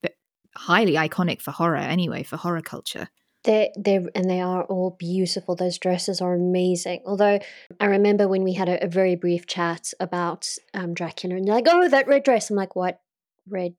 [0.55, 3.09] highly iconic for horror anyway for horror culture
[3.43, 5.55] they they and they are all beautiful.
[5.55, 7.01] Those dresses are amazing.
[7.07, 7.39] Although
[7.79, 11.55] I remember when we had a, a very brief chat about um, Dracula, and you're
[11.55, 13.01] like, "Oh, that red dress." I'm like, "What
[13.49, 13.73] red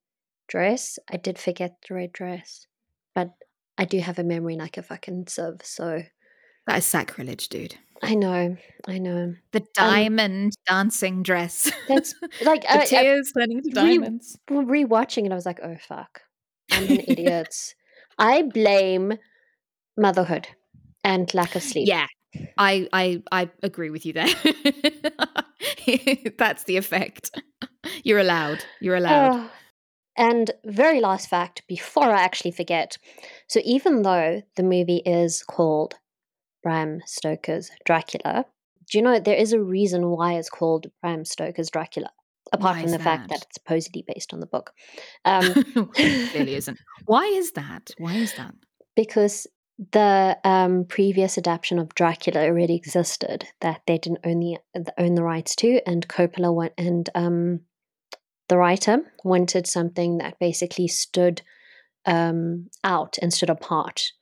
[0.53, 0.99] dress.
[1.11, 2.67] I did forget the red dress,
[3.15, 3.31] but
[3.79, 5.63] I do have a memory like a fucking sieve.
[5.63, 6.03] So
[6.67, 7.75] that is sacrilege, dude.
[8.03, 9.35] I know, I know.
[9.53, 11.73] The um diamond um, dancing dress.
[11.89, 14.39] That's like the uh, tears turning to diamonds.
[14.51, 16.21] Re- rewatching it, I was like, oh fuck,
[16.71, 17.75] I'm an idiot.
[18.19, 19.15] I blame
[19.97, 20.49] motherhood
[21.03, 21.89] and lack of sleep.
[21.89, 22.07] Yeah,
[22.59, 24.27] I I I agree with you there.
[26.37, 27.41] That's the effect.
[28.05, 28.65] You're allowed.
[28.81, 29.33] You're allowed.
[29.33, 29.51] Oh,
[30.17, 32.99] and very last fact before I actually forget.
[33.49, 35.95] So, even though the movie is called
[36.63, 38.47] Bram Stoker's Dracula,
[38.91, 42.11] do you know there is a reason why it's called Bram Stoker's Dracula?
[42.53, 43.05] Apart why from the that?
[43.05, 44.73] fact that it's supposedly based on the book.
[45.25, 45.65] Um,
[45.97, 46.79] really isn't.
[47.07, 47.91] Why is that?
[47.99, 48.55] Why is that?
[48.95, 49.47] Because
[49.93, 54.59] the um, previous adaptation of Dracula already existed that they didn't own the
[54.99, 57.61] own the rights to, and Coppola went and um,
[58.53, 61.41] the writer wanted something that basically stood
[62.05, 64.13] um, out and stood apart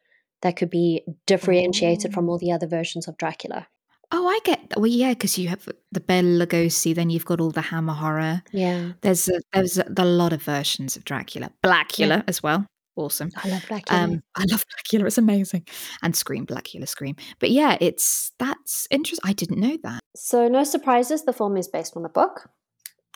[0.42, 2.14] that could be differentiated oh.
[2.14, 3.66] from all the other versions of Dracula.
[4.12, 4.70] Oh, I get.
[4.70, 7.92] That well, yeah, because you have the Bela Lugosi, then you've got all the Hammer
[7.92, 8.44] horror.
[8.52, 12.22] Yeah, there's a, there's a, a lot of versions of Dracula, Blackula yeah.
[12.28, 12.64] as well.
[12.94, 13.30] Awesome.
[13.36, 13.92] I love Blackula.
[13.92, 15.06] Um, I love Blackula.
[15.06, 15.66] It's amazing,
[16.04, 17.16] and Scream, Blackula, Scream.
[17.40, 19.28] But yeah, it's that's interesting.
[19.28, 20.00] I didn't know that.
[20.14, 21.24] So no surprises.
[21.24, 22.48] The film is based on a book.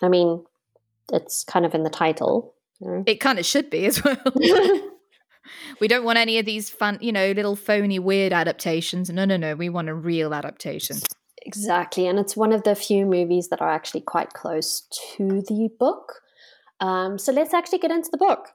[0.03, 0.44] I mean,
[1.12, 2.55] it's kind of in the title.
[2.81, 3.05] You know?
[3.07, 4.17] It kind of should be as well.
[5.81, 9.11] we don't want any of these fun, you know, little phony weird adaptations.
[9.11, 9.55] No, no, no.
[9.55, 10.99] We want a real adaptation.
[11.47, 12.07] Exactly.
[12.07, 14.83] And it's one of the few movies that are actually quite close
[15.17, 16.21] to the book.
[16.81, 18.49] Um, so let's actually get into the book.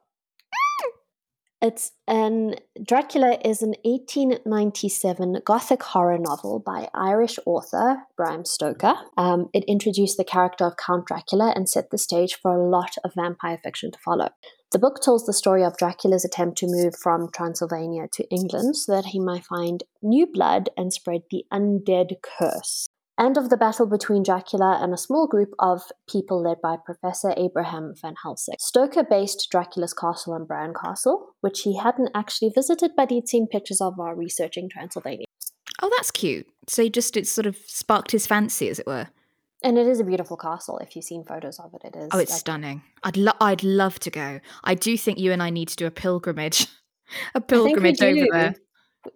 [1.61, 8.95] It's an Dracula is an 1897 Gothic horror novel by Irish author Bram Stoker.
[9.17, 12.95] Um, it introduced the character of Count Dracula and set the stage for a lot
[13.03, 14.29] of vampire fiction to follow.
[14.71, 18.93] The book tells the story of Dracula's attempt to move from Transylvania to England so
[18.93, 22.87] that he might find new blood and spread the undead curse
[23.19, 27.33] and of the battle between Dracula and a small group of people led by Professor
[27.35, 28.55] Abraham Van Helsing.
[28.57, 33.45] Stoker based Dracula's castle on Bran Castle, which he hadn't actually visited, but he'd seen
[33.45, 35.25] pictures of while researching Transylvania.
[35.81, 36.47] Oh, that's cute.
[36.67, 39.09] So he just it sort of sparked his fancy, as it were.
[39.61, 40.77] And it is a beautiful castle.
[40.77, 42.09] If you've seen photos of it, it is.
[42.13, 42.81] Oh, it's like, stunning.
[43.03, 44.39] I'd lo- I'd love to go.
[44.63, 46.67] I do think you and I need to do a pilgrimage,
[47.35, 48.55] a pilgrimage over there.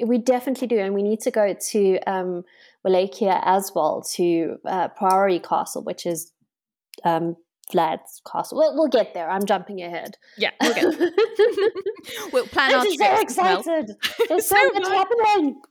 [0.06, 2.44] We definitely do, and we need to go to um,
[2.84, 6.32] Wallachia as well to uh, Poenari Castle, which is
[7.04, 7.36] um,
[7.72, 8.58] Vlad's castle.
[8.58, 9.30] We'll, we'll get there.
[9.30, 10.18] I'm jumping ahead.
[10.38, 11.12] Yeah, we'll get there.
[12.34, 13.16] we'll plan I'm our just trips.
[13.16, 13.88] so excited.
[13.88, 14.28] Well.
[14.30, 15.62] There's so, So much happening.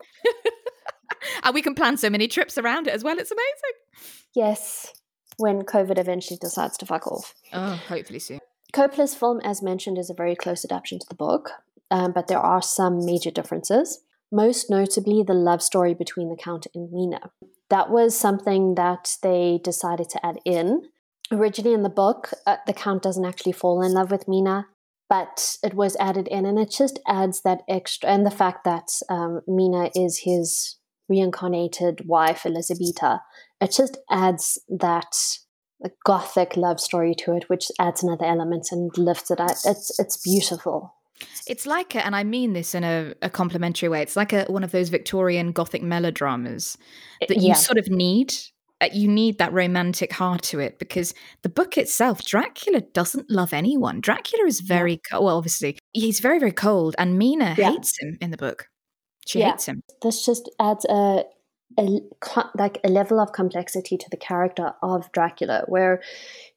[1.44, 3.18] and we can plan so many trips around it as well.
[3.18, 4.14] It's amazing.
[4.35, 4.92] Yes,
[5.37, 7.35] when COVID eventually decides to fuck off.
[7.53, 8.40] Oh, hopefully soon.
[8.72, 11.51] Coppola's film, as mentioned, is a very close adaptation to the book,
[11.90, 14.01] um, but there are some major differences.
[14.33, 17.21] Most notably, the love story between the Count and Mina.
[17.68, 20.88] That was something that they decided to add in.
[21.31, 24.68] Originally in the book, uh, the Count doesn't actually fall in love with Mina,
[25.09, 28.09] but it was added in, and it just adds that extra.
[28.09, 30.79] And the fact that um, Mina is his
[31.11, 33.21] reincarnated wife, Elisabeta,
[33.61, 35.14] it just adds that
[36.07, 39.51] gothic love story to it, which adds another element and lifts it up.
[39.66, 40.95] It's it's beautiful.
[41.46, 44.02] It's like, a, and I mean this in a, a complimentary way.
[44.02, 46.76] It's like a, one of those Victorian Gothic melodramas
[47.28, 47.54] that you Yeah.
[47.54, 48.35] sort of need.
[48.80, 53.52] Uh, You need that romantic heart to it because the book itself, Dracula doesn't love
[53.52, 54.00] anyone.
[54.00, 57.70] Dracula is very co- well, obviously he's very very cold, and Mina Yeah.
[57.72, 58.66] hates him in the book.
[59.26, 59.50] She Yeah.
[59.52, 59.82] hates him.
[60.02, 61.24] This just adds a,
[61.78, 62.00] a
[62.56, 66.02] like a level of complexity to the character of Dracula, where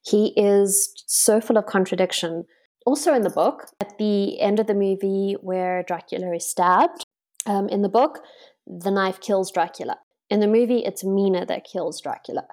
[0.03, 2.45] he is so full of contradiction.
[2.85, 7.05] Also in the book, at the end of the movie where Dracula is stabbed,
[7.45, 8.19] um, in the book,
[8.65, 9.97] the knife kills Dracula.
[10.29, 12.45] In the movie, it's Mina that kills Dracula.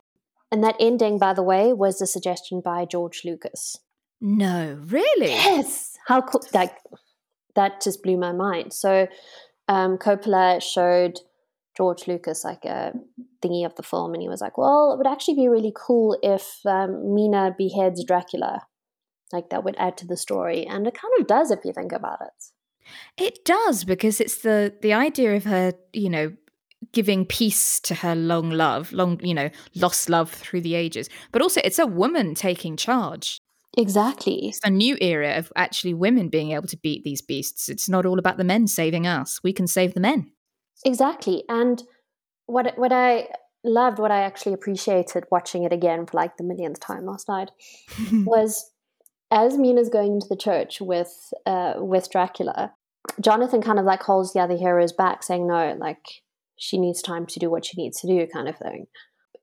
[0.50, 3.78] And that ending, by the way, was a suggestion by George Lucas.
[4.20, 5.30] No, really.
[5.30, 6.42] Yes, how cool!
[6.52, 6.76] Like
[7.54, 8.72] that just blew my mind.
[8.72, 9.08] So,
[9.68, 11.20] um, Coppola showed
[11.76, 12.92] George Lucas like a
[13.42, 16.18] thingy of the film, and he was like, "Well, it would actually be really cool
[16.22, 18.66] if um, Mina beheads Dracula.
[19.32, 21.92] Like that would add to the story, and it kind of does if you think
[21.92, 22.44] about it."
[23.16, 26.32] It does because it's the the idea of her, you know,
[26.92, 31.08] giving peace to her long love, long, you know, lost love through the ages.
[31.30, 33.40] But also it's a woman taking charge.
[33.78, 34.48] Exactly.
[34.48, 37.68] It's a new era of actually women being able to beat these beasts.
[37.68, 39.40] It's not all about the men saving us.
[39.42, 40.30] We can save the men.
[40.84, 41.44] Exactly.
[41.48, 41.82] And
[42.46, 43.28] what what I
[43.64, 47.50] loved, what I actually appreciated watching it again for like the millionth time last night,
[48.12, 48.71] was
[49.32, 52.74] as Mina's going into the church with uh, with Dracula,
[53.20, 56.04] Jonathan kind of like holds the other heroes back, saying no, like
[56.56, 58.86] she needs time to do what she needs to do, kind of thing.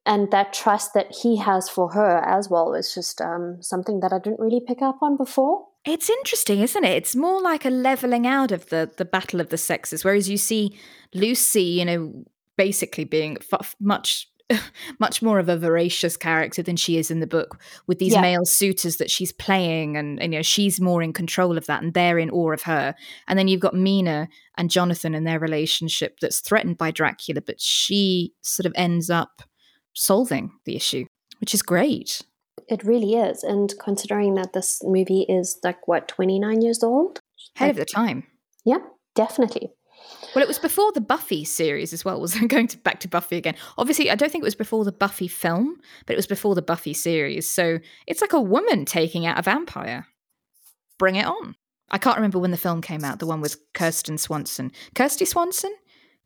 [0.06, 4.14] And that trust that he has for her as well is just um, something that
[4.14, 5.66] I didn't really pick up on before.
[5.86, 6.96] It's interesting, isn't it?
[6.96, 10.38] It's more like a leveling out of the the battle of the sexes, whereas you
[10.38, 10.78] see
[11.16, 12.26] Lucy, you know,
[12.58, 14.28] basically being f- much
[15.00, 18.22] much more of a voracious character than she is in the book with these Yeah.
[18.22, 21.84] male suitors that she's playing and, and you know she's more in control of that
[21.84, 22.96] and they're in awe of her
[23.28, 24.28] and then you've got mina
[24.58, 29.42] and jonathan and their relationship that's threatened by dracula but she sort of ends up
[29.94, 31.06] solving the issue
[31.40, 32.22] which is great
[32.68, 33.44] It really is.
[33.44, 37.20] And considering that this movie is like what twenty nine years old,
[37.56, 38.24] ahead of the time
[38.66, 38.80] yeah,
[39.16, 39.72] definitely.
[40.36, 42.20] Well, it was before the Buffy series as well.
[42.20, 43.56] Was I going to back to Buffy again?
[43.78, 46.62] Obviously, I don't think it was before the Buffy film, but it was before the
[46.62, 47.48] Buffy series.
[47.48, 50.08] So it's like a woman taking out a vampire.
[50.98, 51.56] Bring it on!
[51.92, 53.20] I can't remember when the film came out.
[53.20, 55.74] The one with Kirsten Swanson, Kirsty Swanson,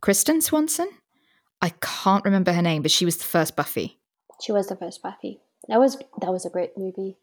[0.01, 0.89] Kristen Swanson.
[1.61, 3.99] I can't remember her name, but she was the first Buffy.
[4.41, 5.39] She was the first Buffy.
[5.69, 7.17] That was that was a great movie.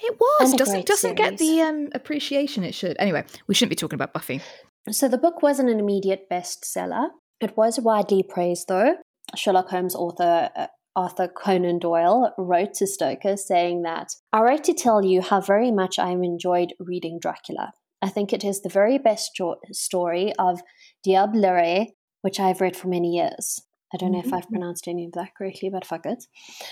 [0.00, 2.96] It was doesn't doesn't get the um, appreciation it should.
[2.98, 4.40] Anyway, we shouldn't be talking about Buffy.
[4.90, 7.08] So the book wasn't an immediate bestseller.
[7.40, 8.96] It was widely praised, though.
[9.34, 14.72] Sherlock Holmes author uh, Arthur Conan Doyle wrote to Stoker saying that I write to
[14.72, 17.72] tell you how very much I have enjoyed reading Dracula.
[18.00, 20.60] I think it is the very best jo- story of
[21.06, 21.88] Diablerie,
[22.22, 23.60] which I have read for many years.
[23.92, 26.24] I don't know if I've pronounced any of that correctly, but fuck it.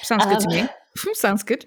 [0.02, 0.68] Sounds good to Um, me.
[1.14, 1.64] Sounds good.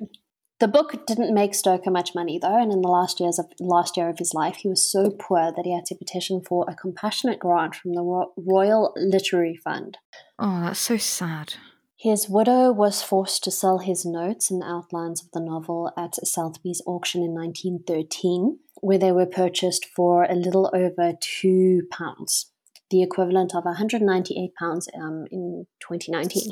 [0.60, 3.96] The book didn't make Stoker much money though, and in the last years of last
[3.96, 6.74] year of his life, he was so poor that he had to petition for a
[6.74, 10.00] compassionate grant from the Ro- Royal Literary Fund.
[10.40, 11.54] Oh, that's so sad.
[11.96, 16.82] His widow was forced to sell his notes and outlines of the novel at Sotheby's
[16.88, 22.52] auction in 1913, where they were purchased for a little over two pounds,
[22.90, 26.52] the equivalent of 198 pounds um, in 2019.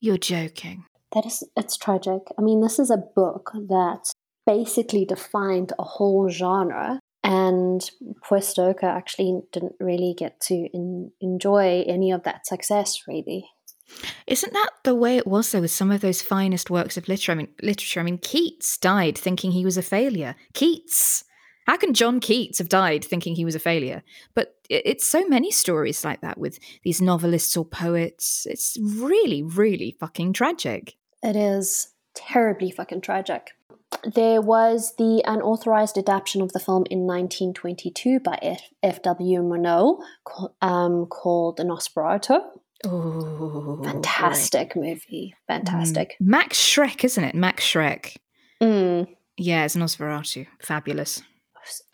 [0.00, 0.84] You're joking.
[1.14, 2.22] That is, it's tragic.
[2.36, 4.12] I mean, this is a book that
[4.46, 7.88] basically defined a whole genre, and
[8.22, 13.46] poor Stoker actually didn't really get to in, enjoy any of that success, really.
[14.26, 17.32] Isn't that the way it was though with some of those finest works of literature?
[17.32, 18.00] I mean, literature.
[18.00, 20.34] I mean, Keats died thinking he was a failure.
[20.52, 21.24] Keats.
[21.66, 24.02] How can John Keats have died thinking he was a failure?
[24.34, 28.46] But it's so many stories like that with these novelists or poets.
[28.48, 30.96] It's really, really fucking tragic.
[31.24, 33.52] It is terribly fucking tragic.
[34.04, 39.40] There was the unauthorized adaptation of the film in 1922 by F.W.
[39.40, 40.02] Murnau
[40.60, 42.40] um, called Nosferatu.
[42.84, 45.34] Oh, fantastic movie!
[45.48, 46.16] Fantastic.
[46.20, 46.26] Mm.
[46.26, 47.34] Max Schreck, isn't it?
[47.34, 48.16] Max Schreck.
[48.60, 49.08] Mm.
[49.38, 50.46] Yeah, it's Nosferatu.
[50.60, 51.22] Fabulous.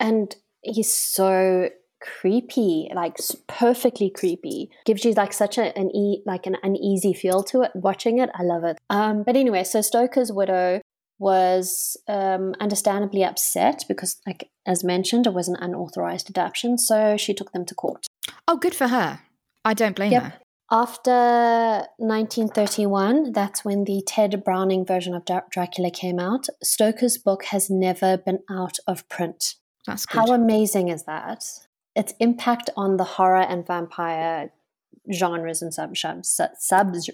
[0.01, 1.69] And he's so
[2.01, 4.69] creepy, like perfectly creepy.
[4.85, 7.71] Gives you like such a, an e like an uneasy feel to it.
[7.75, 8.77] Watching it, I love it.
[8.89, 10.81] Um, but anyway, so Stoker's widow
[11.19, 16.77] was um, understandably upset because, like as mentioned, it was an unauthorized adaptation.
[16.77, 18.07] So she took them to court.
[18.47, 19.19] Oh, good for her.
[19.63, 20.23] I don't blame yep.
[20.23, 20.33] her.
[20.71, 26.47] After 1931, that's when the Tod Browning version of Dracula came out.
[26.63, 29.55] Stoker's book has never been out of print.
[29.85, 30.17] That's good.
[30.17, 31.43] How amazing is that?
[31.95, 34.51] Its impact on the horror and vampire
[35.11, 35.95] genres and sub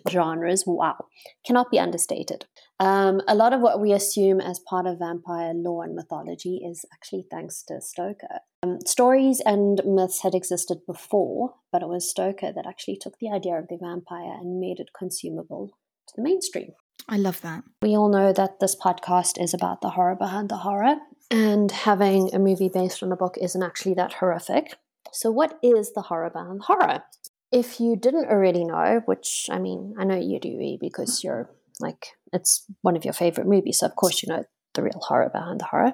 [0.09, 1.05] genres, wow,
[1.45, 2.45] cannot be understated.
[2.80, 6.86] Um, a lot of what we assume as part of vampire lore and mythology is
[6.93, 8.39] actually thanks to Stoker.
[8.63, 13.30] Um, stories and myths had existed before, but it was Stoker that actually took the
[13.32, 15.71] idea of the vampire and made it consumable
[16.07, 16.73] to the mainstream.
[17.09, 17.63] I love that.
[17.82, 20.97] We all know that this podcast is about the horror behind the horror,
[21.30, 24.75] and having a movie based on a book isn't actually that horrific.
[25.11, 27.03] So, what is the horror behind the horror?
[27.51, 31.49] If you didn't already know, which I mean, I know you do because you're
[31.80, 35.30] like, it's one of your favorite movies, so of course you know the real horror
[35.30, 35.93] behind the horror.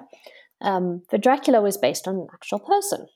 [0.60, 3.06] Um, the Dracula was based on an actual person.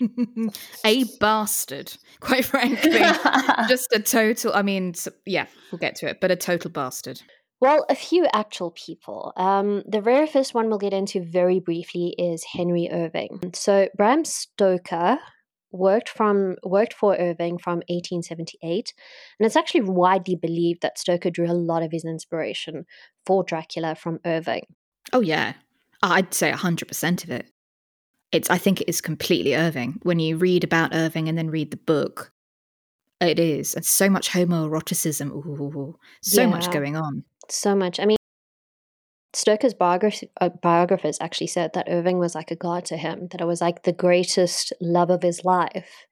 [0.84, 3.00] a bastard, quite frankly.
[3.68, 4.94] Just a total, I mean,
[5.26, 7.20] yeah, we'll get to it, but a total bastard.
[7.62, 9.32] Well, a few actual people.
[9.36, 13.38] Um, the very first one we'll get into very briefly is Henry Irving.
[13.54, 15.20] So Bram Stoker
[15.70, 18.92] worked from worked for Irving from 1878,
[19.38, 22.84] and it's actually widely believed that Stoker drew a lot of his inspiration
[23.26, 24.66] for Dracula from Irving.
[25.12, 25.52] Oh yeah,
[26.02, 27.46] I'd say hundred percent of it.
[28.32, 30.00] It's I think it is completely Irving.
[30.02, 32.32] When you read about Irving and then read the book,
[33.20, 33.76] it is.
[33.76, 35.30] And so much homoeroticism.
[35.30, 36.48] Ooh, so yeah.
[36.48, 38.00] much going on so much.
[38.00, 38.16] I mean,
[39.34, 43.40] Stoker's biograph- uh, biographers actually said that Irving was like a god to him, that
[43.40, 46.06] it was like the greatest love of his life.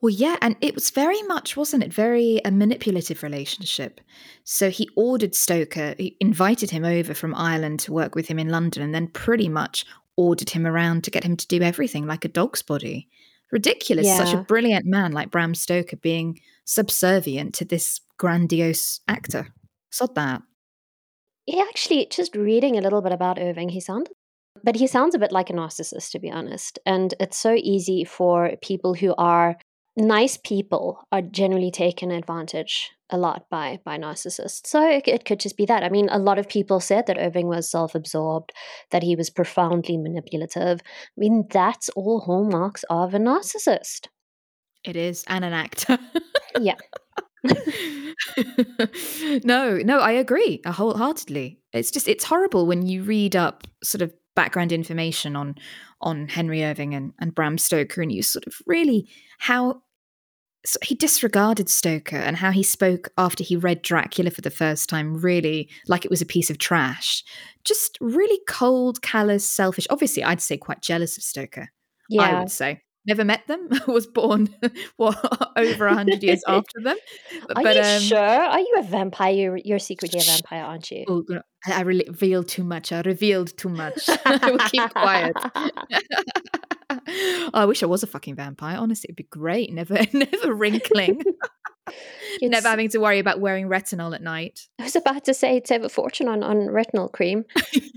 [0.00, 4.00] Well, yeah, and it was very much, wasn't it, very a manipulative relationship.
[4.44, 8.48] So he ordered Stoker, he invited him over from Ireland to work with him in
[8.48, 9.84] London, and then pretty much
[10.16, 13.08] ordered him around to get him to do everything like a dog's body.
[13.50, 14.06] Ridiculous.
[14.06, 14.24] Yeah.
[14.24, 19.48] Such a brilliant man like Bram Stoker being subservient to this grandiose actor.
[19.92, 20.42] Sod that.
[21.46, 24.14] Yeah, actually, just reading a little bit about Irving, he sounded,
[24.62, 26.78] but he sounds a bit like a narcissist, to be honest.
[26.86, 29.58] And it's so easy for people who are
[29.96, 34.66] nice people are generally taken advantage a lot by by narcissists.
[34.66, 35.84] So it, it could just be that.
[35.84, 38.52] I mean, a lot of people said that Irving was self-absorbed,
[38.90, 40.80] that he was profoundly manipulative.
[40.84, 44.08] I mean, that's all hallmarks of a narcissist.
[44.84, 45.98] It is, and an actor.
[46.60, 46.76] yeah.
[49.44, 51.58] no, no, I agree uh, wholeheartedly.
[51.72, 55.56] It's just it's horrible when you read up sort of background information on
[56.00, 59.82] on Henry Irving and, and Bram Stoker and you sort of really how
[60.64, 64.88] so he disregarded Stoker and how he spoke after he read Dracula for the first
[64.88, 67.24] time, really like it was a piece of trash.
[67.64, 69.88] Just really cold, callous, selfish.
[69.90, 71.68] Obviously, I'd say quite jealous of Stoker.
[72.08, 72.22] Yeah.
[72.22, 73.68] I would say never met them.
[73.86, 74.48] was born
[74.96, 76.96] what over a hundred years after them.
[77.54, 78.18] Are but, you um, sure?
[78.18, 79.32] Are you a vampire?
[79.32, 81.04] You're, you're secretly a vampire, aren't you?
[81.08, 81.24] Oh,
[81.66, 82.92] I revealed too much.
[82.92, 84.08] I revealed too much.
[84.24, 85.36] I will keep quiet.
[86.90, 88.76] oh, I wish I was a fucking vampire.
[88.78, 89.72] Honestly, it'd be great.
[89.72, 91.22] Never, never wrinkling.
[92.40, 94.68] Never having to worry about wearing retinol at night.
[94.78, 97.44] I was about to say save a fortune on, on retinol cream.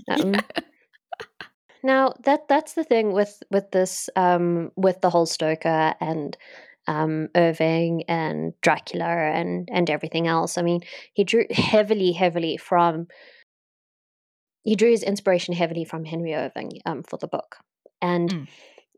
[0.08, 0.40] Um, yeah.
[1.82, 6.36] Now that that's the thing with with this um, with the whole Stoker and
[6.86, 10.58] um, Irving and Dracula and and everything else.
[10.58, 10.80] I mean,
[11.12, 13.08] he drew heavily, heavily from
[14.62, 17.56] he drew his inspiration heavily from Henry Irving um, for the book,
[18.00, 18.48] and mm.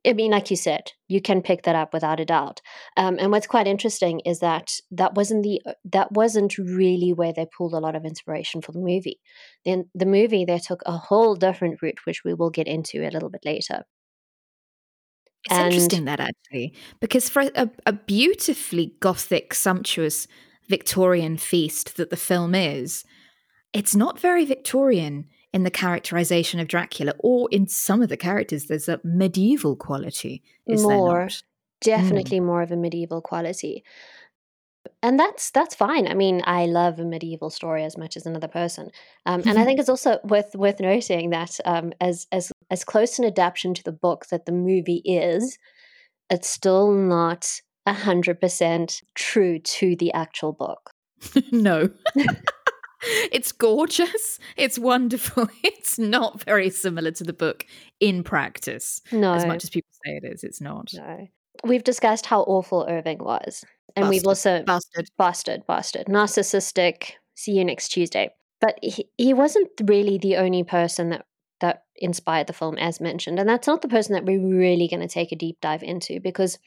[0.07, 2.61] I mean, like you said, you can pick that up without a doubt.
[2.97, 7.47] Um, and what's quite interesting is that that wasn't the that wasn't really where they
[7.57, 9.21] pulled a lot of inspiration for the movie.
[9.65, 13.11] Then the movie they took a whole different route, which we will get into a
[13.11, 13.85] little bit later.
[15.45, 20.27] It's and, interesting that actually, because for a, a beautifully gothic, sumptuous
[20.69, 23.05] Victorian feast that the film is,
[23.73, 28.67] it's not very Victorian in the characterization of Dracula, or in some of the characters,
[28.67, 30.43] there's a medieval quality.
[30.67, 31.29] Is more,
[31.81, 32.45] definitely mm.
[32.45, 33.85] more of a medieval quality,
[35.03, 36.07] and that's that's fine.
[36.07, 38.91] I mean, I love a medieval story as much as another person,
[39.27, 43.19] um, and I think it's also worth worth noting that um, as as as close
[43.19, 45.59] an adaptation to the book that the movie is,
[46.31, 50.91] it's still not hundred percent true to the actual book.
[51.53, 51.89] no.
[53.33, 54.39] it's gorgeous.
[54.57, 55.49] It's wonderful.
[55.63, 57.65] It's not very similar to the book
[57.99, 59.01] in practice.
[59.11, 59.33] No.
[59.33, 60.91] As much as people say it is, it's not.
[60.95, 61.29] No.
[61.65, 63.65] We've discussed how awful Irving was.
[63.97, 64.11] And bastard.
[64.11, 65.09] we've also bastard.
[65.17, 66.07] Bastard, bastard.
[66.07, 67.13] Narcissistic.
[67.35, 68.31] See you next Tuesday.
[68.61, 71.25] But he, he wasn't really the only person that
[71.61, 73.39] that inspired the film, as mentioned.
[73.41, 76.21] And that's not the person that we're really going to take a deep dive into
[76.21, 76.59] because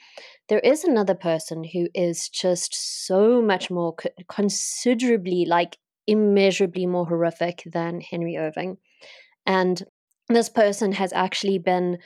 [0.50, 3.96] there is another person who is just so much more
[4.28, 5.78] considerably like
[6.08, 8.78] immeasurably more horrific than Henry Irving.
[9.45, 9.84] And
[10.28, 11.97] this person has actually been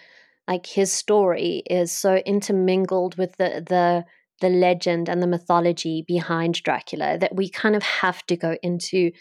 [0.47, 4.05] like his story is so intermingled with the the
[4.41, 9.11] the legend and the mythology behind Dracula that we kind of have to go into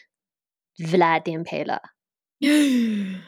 [0.80, 1.78] Vlad the Impaler.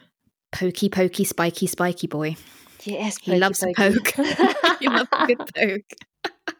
[0.52, 2.36] pokey, pokey, spiky, spiky boy.
[2.84, 3.72] Yes, pokey, he loves pokey.
[3.72, 4.08] a poke.
[4.80, 6.26] he loves a good poke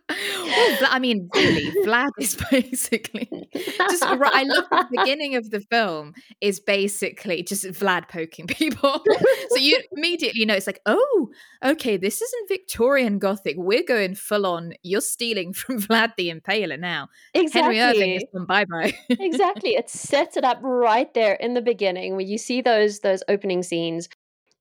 [0.49, 4.03] I mean, really, Vlad is basically just.
[4.03, 9.03] I love the beginning of the film is basically just Vlad poking people.
[9.51, 11.29] so you immediately know it's like, oh,
[11.65, 13.57] okay, this isn't Victorian Gothic.
[13.59, 14.75] We're going full on.
[14.83, 17.09] You're stealing from Vlad the Impaler now.
[17.35, 17.77] Exactly.
[17.77, 18.95] Henry Irving is from bye bye.
[19.09, 19.75] exactly.
[19.75, 23.63] It sets it up right there in the beginning where you see those those opening
[23.63, 24.09] scenes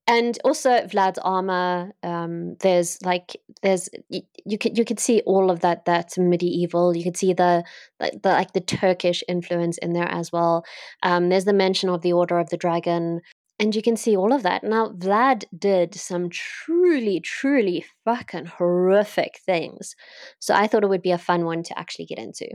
[0.06, 1.92] and also Vlad's armor.
[2.02, 6.96] Um, there's like there's you, you could you could see all of that that medieval.
[6.96, 7.64] You could see the,
[7.98, 10.64] the, the like the Turkish influence in there as well.
[11.02, 13.20] Um, there's the mention of the Order of the Dragon,
[13.58, 14.62] and you can see all of that.
[14.62, 19.96] Now Vlad did some truly truly fucking horrific things,
[20.38, 22.48] so I thought it would be a fun one to actually get into.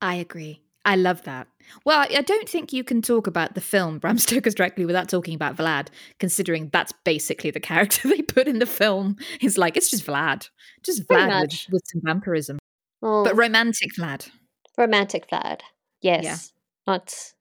[0.00, 0.65] I agree.
[0.86, 1.48] I love that.
[1.84, 5.34] Well, I don't think you can talk about the film Bram Stoker's Dracula without talking
[5.34, 9.16] about Vlad, considering that's basically the character they put in the film.
[9.40, 10.48] It's like it's just Vlad,
[10.82, 12.58] just Vlad with, with, some vampirism,
[13.02, 14.30] well, but romantic Vlad.
[14.78, 15.60] Romantic Vlad,
[16.00, 16.36] yes, yeah.
[16.86, 17.32] not.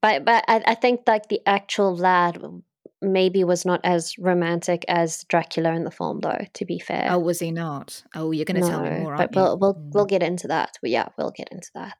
[0.00, 2.62] But but I, I think like the actual Vlad
[3.02, 6.46] maybe was not as romantic as Dracula in the film, though.
[6.54, 8.02] To be fair, oh, was he not?
[8.16, 9.92] Oh, you're going to no, tell me more, but we'll we'll, mm.
[9.92, 10.78] we'll get into that.
[10.80, 11.98] But yeah, we'll get into that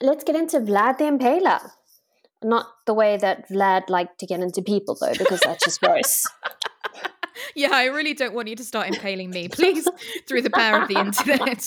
[0.00, 1.70] let's get into Vlad the Impaler.
[2.42, 6.24] Not the way that Vlad liked to get into people, though, because that's just gross.
[7.54, 9.88] yeah, I really don't want you to start impaling me, please,
[10.26, 11.64] through the power of the internet.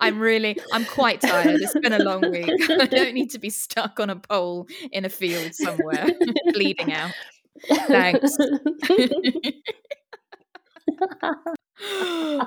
[0.00, 1.60] I'm really, I'm quite tired.
[1.60, 2.48] It's been a long week.
[2.70, 6.06] I don't need to be stuck on a pole in a field somewhere,
[6.52, 7.12] bleeding out.
[7.68, 8.36] Thanks.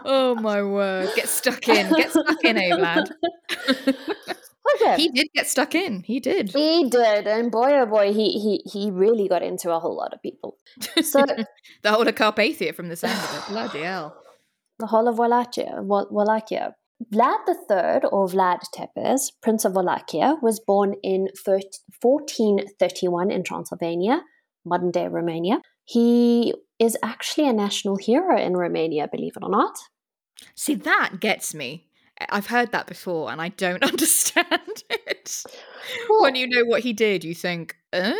[0.05, 1.09] oh my word.
[1.15, 1.93] Get stuck in.
[1.93, 3.03] Get stuck in, eh,
[4.65, 4.93] Vlad?
[4.93, 5.01] Okay.
[5.03, 6.03] He did get stuck in.
[6.03, 6.49] He did.
[6.49, 10.13] He did, and boy, oh boy, he he he really got into a whole lot
[10.13, 10.57] of people.
[11.01, 11.23] So
[11.83, 14.15] the whole of Carpathia, from the sound of it, bloody hell.
[14.79, 16.75] The whole of Wallachia, Wallachia.
[17.13, 24.21] Vlad III, or Vlad Tepes, Prince of Wallachia, was born in 1431 in Transylvania,
[24.63, 25.59] modern day Romania.
[25.83, 29.77] He is actually a national hero in Romania, believe it or not.
[30.55, 31.84] See, that gets me.
[32.29, 34.47] I've heard that before and I don't understand
[34.89, 35.43] it.
[36.09, 38.13] Well, when you know what he did, you think, uh?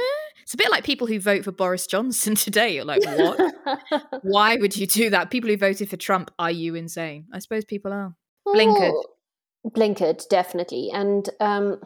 [0.44, 2.76] It's a bit like people who vote for Boris Johnson today.
[2.76, 4.22] You're like, what?
[4.22, 5.32] Why would you do that?
[5.32, 7.26] People who voted for Trump, are you insane?
[7.34, 8.16] I suppose people are.
[8.46, 8.92] Blinkered.
[8.94, 9.06] Oh,
[9.68, 10.92] blinkered, definitely.
[10.94, 11.82] And um,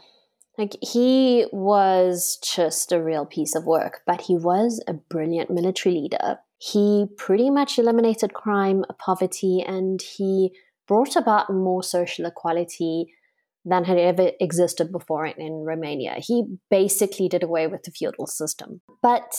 [0.58, 5.96] like he was just a real piece of work, but he was a brilliant military
[5.96, 6.40] leader.
[6.58, 10.52] He pretty much eliminated crime, poverty, and he
[10.90, 13.14] brought about more social equality
[13.64, 16.16] than had ever existed before in, Romania.
[16.18, 18.82] He basically did away with the feudal system.
[19.04, 19.32] But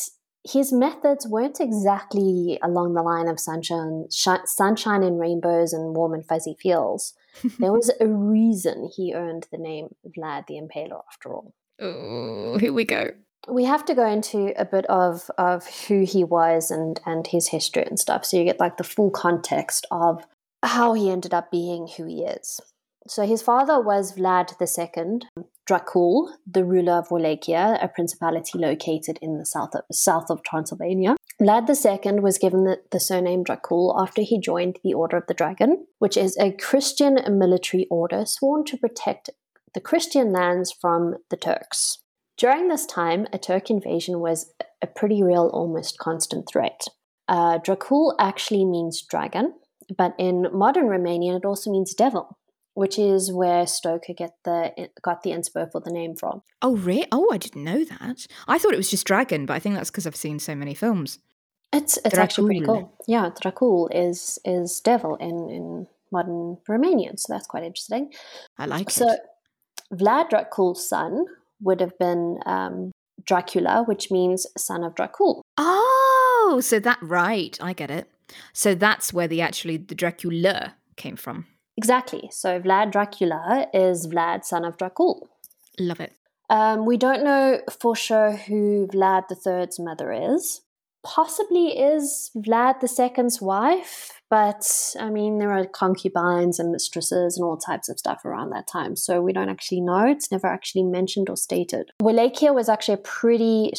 [0.49, 6.15] his methods weren't exactly along the line of sunshine, sh- sunshine and rainbows and warm
[6.15, 7.15] and fuzzy feels.
[7.59, 11.53] there was a reason he earned the name Vlad the Impaler after all.
[11.81, 13.11] Oh, here we go.
[13.49, 17.49] We have to go into a bit of, of who he was and, and his
[17.49, 18.25] history and stuff.
[18.25, 20.25] So you get like the full context of
[20.63, 22.61] how he ended up being who he is.
[23.09, 25.21] So his father was Vlad II
[25.69, 31.17] Dracul, the ruler of Wallachia, a principality located in the south of, south of Transylvania.
[31.41, 35.35] Vlad II was given the, the surname Dracul after he joined the Order of the
[35.35, 39.31] Dragon, which is a Christian military order sworn to protect
[39.73, 41.99] the Christian lands from the Turks.
[42.37, 44.53] During this time, a Turk invasion was
[44.83, 46.87] a pretty real, almost constant threat.
[47.29, 49.55] Uh, Dracul actually means dragon,
[49.97, 52.37] but in modern Romanian, it also means devil
[52.75, 56.43] which is where Stoker get the got the inspo for the name from.
[56.63, 57.07] Oh, really?
[57.13, 58.27] Oh, I didn't know that.
[58.49, 60.75] I thought it was just dragon, but I think that's because I've seen so many
[60.75, 61.19] films.
[61.73, 62.19] It's it's Dracul.
[62.19, 62.95] actually pretty cool.
[63.07, 68.13] Yeah, Dracul is is devil in in modern Romanian, so that's quite interesting.
[68.59, 69.21] I like so, it.
[69.91, 71.25] So Vlad Dracul's son
[71.61, 72.93] would have been um,
[73.25, 75.43] Dracula, which means son of Dracul.
[75.59, 78.11] Oh, so that right, I get it.
[78.53, 81.47] So that's where the actually the Dracula came from.
[81.77, 82.29] Exactly.
[82.33, 85.29] So Vlad Dracula is Vlad, son of Dracul.
[85.79, 86.13] Love it.
[86.51, 90.63] Um, we don't know for sure who Vlad III's mother is.
[91.03, 97.57] Possibly is Vlad II's wife, but I mean, there are concubines and mistresses and all
[97.57, 100.07] types of stuff around that time, so we don't actually know.
[100.07, 101.93] It's never actually mentioned or stated.
[102.03, 103.73] Wallachia was actually a pretty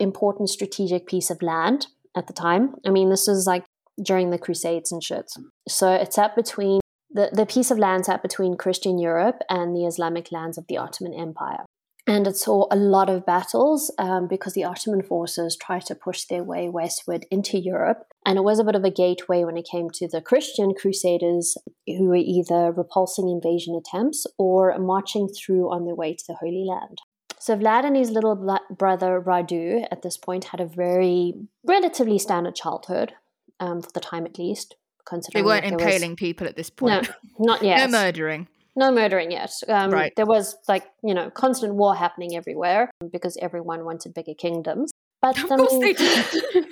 [0.00, 1.86] important strategic piece of land
[2.16, 2.74] at the time.
[2.84, 3.64] I mean, this is like
[4.02, 5.30] during the Crusades and shit.
[5.68, 6.80] So it's up between
[7.10, 10.78] the, the piece of land sat between Christian Europe and the Islamic lands of the
[10.78, 11.64] Ottoman Empire.
[12.06, 16.24] And it saw a lot of battles um, because the Ottoman forces tried to push
[16.24, 18.04] their way westward into Europe.
[18.26, 21.56] And it was a bit of a gateway when it came to the Christian crusaders
[21.86, 26.66] who were either repulsing invasion attempts or marching through on their way to the Holy
[26.68, 26.98] Land.
[27.38, 28.36] So Vlad and his little
[28.70, 31.34] brother Radu at this point had a very
[31.66, 33.14] relatively standard childhood,
[33.60, 34.76] um, for the time at least
[35.06, 37.08] considering they weren't impaling was, people at this point.
[37.08, 37.90] No, not yet.
[37.90, 38.48] no murdering.
[38.76, 39.52] No murdering yet.
[39.68, 40.12] Um, right.
[40.16, 44.92] There was like you know constant war happening everywhere because everyone wanted bigger kingdoms.
[45.22, 46.26] But of course they did.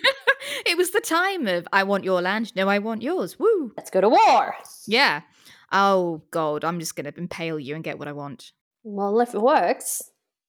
[0.67, 2.55] it was the time of I want your land.
[2.55, 3.39] No, I want yours.
[3.39, 3.73] Woo!
[3.77, 4.55] Let's go to war.
[4.87, 5.23] Yeah.
[5.71, 8.53] Oh God, I'm just going to impale you and get what I want.
[8.85, 10.03] Well, if it works,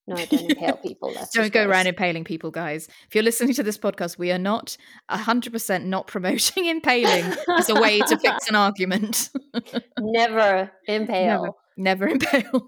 [0.06, 1.14] no, don't impale people.
[1.34, 2.88] Don't go around impaling people, guys.
[3.08, 4.76] If you're listening to this podcast, we are not
[5.10, 9.30] 100% not promoting impaling as a way to fix an argument.
[10.00, 11.58] Never impale.
[11.78, 12.44] Never, never impale.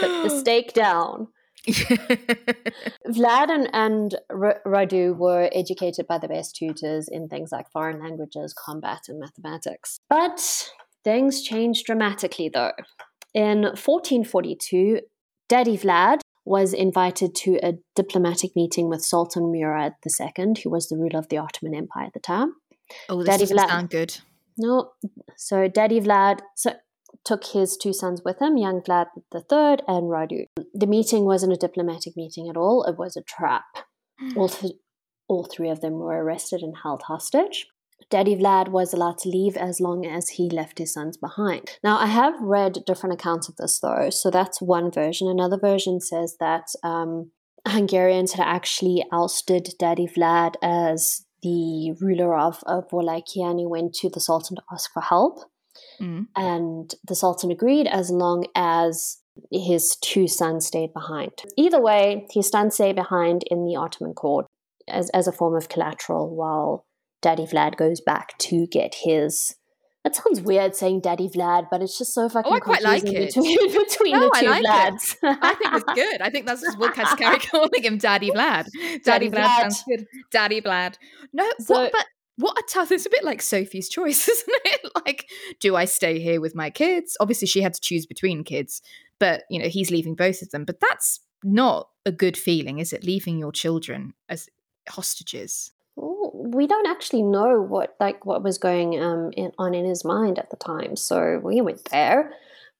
[0.00, 1.28] Put the stake down.
[1.68, 8.00] Vlad and, and R- Radu were educated by the best tutors in things like foreign
[8.00, 10.00] languages, combat, and mathematics.
[10.08, 10.70] But
[11.04, 12.72] things changed dramatically, though.
[13.34, 15.00] In 1442,
[15.48, 20.96] Daddy Vlad was invited to a diplomatic meeting with Sultan Murad II, who was the
[20.96, 22.54] ruler of the Ottoman Empire at the time.
[23.08, 24.18] Oh, this Daddy doesn't Vlad, sound good.
[24.58, 24.90] No,
[25.36, 26.74] so Daddy Vlad so,
[27.24, 30.46] took his two sons with him, young Vlad III and Radu.
[30.74, 33.64] The meeting wasn't a diplomatic meeting at all; it was a trap.
[34.18, 34.36] Hmm.
[34.36, 34.74] all, th-
[35.28, 37.66] all three of them were arrested and held hostage.
[38.10, 41.78] Daddy Vlad was allowed to leave as long as he left his sons behind.
[41.84, 45.28] Now, I have read different accounts of this though, so that's one version.
[45.28, 47.30] Another version says that um,
[47.66, 53.94] Hungarians had actually ousted Daddy Vlad as the ruler of, of Wallachia and he went
[53.94, 55.38] to the Sultan to ask for help.
[56.00, 56.26] Mm.
[56.36, 59.18] And the Sultan agreed as long as
[59.50, 61.32] his two sons stayed behind.
[61.56, 64.46] Either way, his sons stayed behind in the Ottoman court
[64.88, 66.84] as, as a form of collateral while
[67.22, 69.54] Daddy Vlad goes back to get his.
[70.04, 73.04] That sounds weird saying Daddy Vlad, but it's just so fucking oh, I quite like
[73.04, 73.34] it.
[73.34, 75.16] between, between no, the two like Vlads.
[75.22, 76.22] I think it's good.
[76.22, 78.66] I think that's just what has calling him Daddy Vlad.
[78.72, 80.06] Daddy, Daddy Vlad, Vlad sounds good.
[80.30, 80.96] Daddy Vlad.
[81.34, 82.06] No, so, what, but
[82.40, 85.28] what a tough it's a bit like sophie's choice isn't it like
[85.60, 88.80] do i stay here with my kids obviously she had to choose between kids
[89.18, 92.92] but you know he's leaving both of them but that's not a good feeling is
[92.92, 94.48] it leaving your children as
[94.88, 100.04] hostages we don't actually know what like what was going um, in, on in his
[100.04, 102.32] mind at the time, so we went there.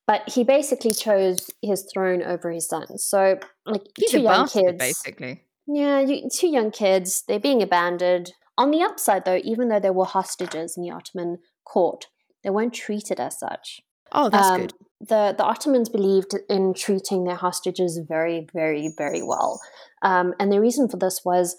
[0.06, 3.04] But he basically chose his throne over his sons.
[3.04, 5.42] So like He's two young bastard, kids, basically.
[5.66, 7.22] Yeah, you, two young kids.
[7.28, 8.32] They're being abandoned.
[8.58, 12.06] On the upside, though, even though they were hostages in the Ottoman court,
[12.42, 13.80] they weren't treated as such.
[14.12, 14.74] Oh, that's Um, good.
[15.00, 19.60] The the Ottomans believed in treating their hostages very, very, very well,
[20.02, 21.56] um, and the reason for this was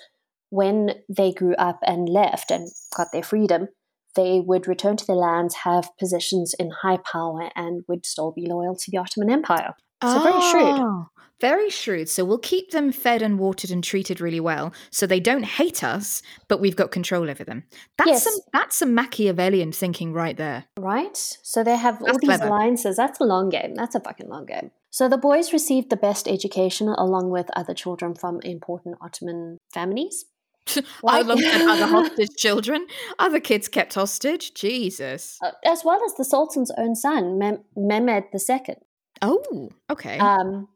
[0.52, 3.70] when they grew up and left and got their freedom,
[4.16, 8.46] they would return to their lands, have positions in high power, and would still be
[8.46, 9.74] loyal to the Ottoman Empire.
[10.04, 10.80] So very shrewd.
[10.80, 11.08] Oh,
[11.40, 12.10] Very shrewd.
[12.10, 15.84] So we'll keep them fed and watered and treated really well, so they don't hate
[15.84, 17.64] us, but we've got control over them.
[17.98, 18.24] That's Yes.
[18.24, 20.66] some that's some Machiavellian thinking right there.
[20.78, 21.16] Right?
[21.44, 22.48] So they have all these clever.
[22.48, 22.98] alliances.
[22.98, 23.74] That's a long game.
[23.76, 24.72] That's a fucking long game.
[24.90, 30.26] So the boys received the best education along with other children from important Ottoman families.
[31.04, 32.88] Like- Alongside other hostage children,
[33.20, 34.54] other kids kept hostage.
[34.54, 35.38] Jesus.
[35.44, 38.76] uh, as well as the Sultan's own son, Mem- Mehmed II.
[39.22, 40.18] Oh, okay.
[40.18, 40.68] Um,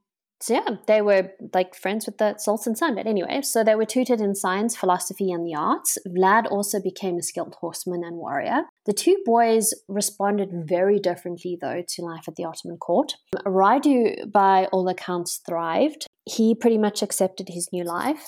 [0.42, 2.96] so yeah, they were like friends with the Sultan's son.
[2.96, 5.98] But anyway, so they were tutored in science, philosophy, and the arts.
[6.08, 8.64] Vlad also became a skilled horseman and warrior.
[8.86, 13.14] The two boys responded very differently, though, to life at the Ottoman court.
[13.46, 16.06] Radu, by all accounts, thrived.
[16.26, 18.28] He pretty much accepted his new life.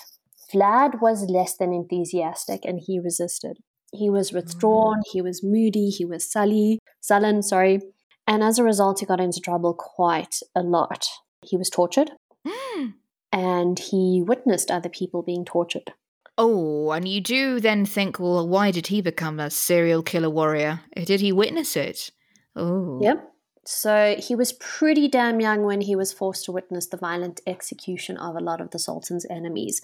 [0.54, 3.58] Vlad was less than enthusiastic, and he resisted.
[3.94, 5.02] He was withdrawn.
[5.12, 5.90] He was moody.
[5.90, 7.42] He was sully, sullen.
[7.42, 7.80] Sorry.
[8.26, 11.08] And as a result, he got into trouble quite a lot.
[11.46, 12.12] He was tortured
[12.46, 12.94] Mm.
[13.32, 15.94] and he witnessed other people being tortured.
[16.38, 20.82] Oh, and you do then think, well, why did he become a serial killer warrior?
[20.96, 22.12] Did he witness it?
[22.56, 23.00] Oh.
[23.02, 23.32] Yep.
[23.70, 28.16] So he was pretty damn young when he was forced to witness the violent execution
[28.18, 29.82] of a lot of the Sultan's enemies.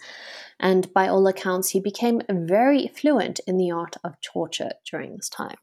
[0.58, 5.28] And by all accounts, he became very fluent in the art of torture during this
[5.28, 5.58] time.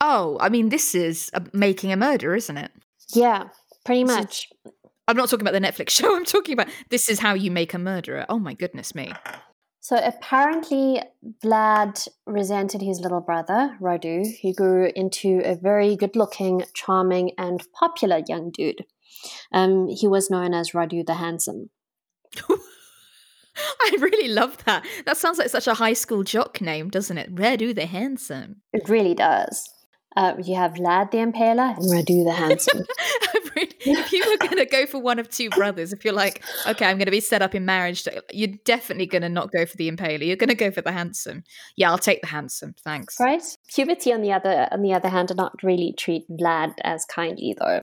[0.00, 2.70] Oh, I mean, this is a, making a murder, isn't it?
[3.12, 3.48] Yeah,
[3.84, 4.48] pretty This is- much.
[5.08, 6.16] I'm not talking about the Netflix show.
[6.16, 8.24] I'm talking about this is how you make a murderer.
[8.28, 9.12] Oh my goodness me.
[9.84, 11.02] So apparently,
[11.44, 17.62] Vlad resented his little brother, Radu, who grew into a very good looking, charming, and
[17.78, 18.86] popular young dude.
[19.52, 21.68] Um, he was known as Radu the Handsome.
[22.48, 24.86] I really love that.
[25.04, 27.34] That sounds like such a high school jock name, doesn't it?
[27.34, 28.62] Radu the handsome.
[28.72, 29.68] It really does.
[30.16, 32.78] Uh, you have Vlad the Impaler and Radu the Handsome.
[33.56, 36.42] Really- if you were going to go for one of two brothers, if you're like,
[36.66, 39.66] okay, I'm going to be set up in marriage, you're definitely going to not go
[39.66, 40.26] for the impaler.
[40.26, 41.44] You're going to go for the handsome.
[41.76, 42.74] Yeah, I'll take the handsome.
[42.84, 43.16] Thanks.
[43.20, 43.42] right?
[43.72, 47.54] Puberty, on the other on the other hand, did not really treat Vlad as kindly,
[47.58, 47.82] though.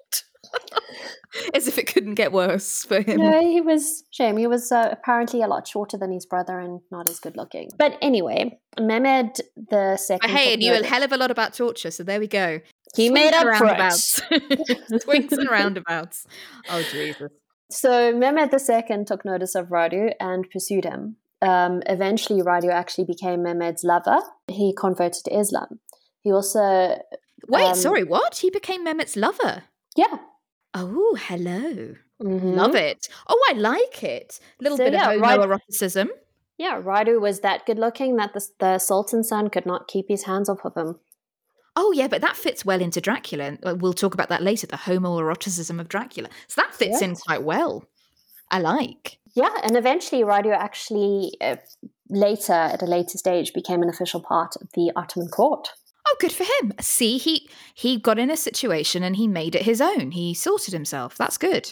[1.53, 3.21] As if it couldn't get worse for him.
[3.21, 4.35] No, he was shame.
[4.37, 7.69] He was uh, apparently a lot shorter than his brother and not as good looking.
[7.77, 10.29] But anyway, Mehmed the second.
[10.29, 12.59] But hey, and you a hell of a lot about torture, so there we go.
[12.95, 14.21] He Swings made up roundabouts.
[15.03, 16.27] Swings and roundabouts.
[16.69, 17.31] Oh Jesus.
[17.69, 21.15] So Mehmed II took notice of Radu and pursued him.
[21.41, 24.19] Um, eventually, Radu actually became Mehmed's lover.
[24.49, 25.79] He converted to Islam.
[26.21, 26.99] He also,
[27.47, 28.37] Wait, Um, sorry, what?
[28.37, 29.63] He became Mehmed's lover.
[29.95, 30.17] yeah,
[30.73, 31.95] Oh, hello.
[32.21, 32.55] Mhm.
[32.55, 33.09] Love it.
[33.27, 34.39] Oh, I like it.
[34.59, 36.07] A little So, bit yeah, of homoeroticism.
[36.57, 40.23] Yeah, Radu was that good looking that the, the Sultan's son could not keep his
[40.23, 40.99] hands off of him.
[41.75, 43.57] Oh, yeah, but that fits well into Dracula.
[43.63, 46.29] uh, We'll talk about that later, the homoeroticism of Dracula.
[46.47, 47.85] So that fits in quite well.
[48.51, 49.17] I like.
[49.33, 51.55] Yeah, and eventually Radu actually, uh,
[52.09, 55.69] later, at a later stage, became an official part of the Ottoman court.
[56.11, 56.73] Oh, good for him.
[56.81, 60.11] See, he he got in a situation and he made it his own.
[60.11, 61.17] He sorted himself.
[61.17, 61.71] That's good.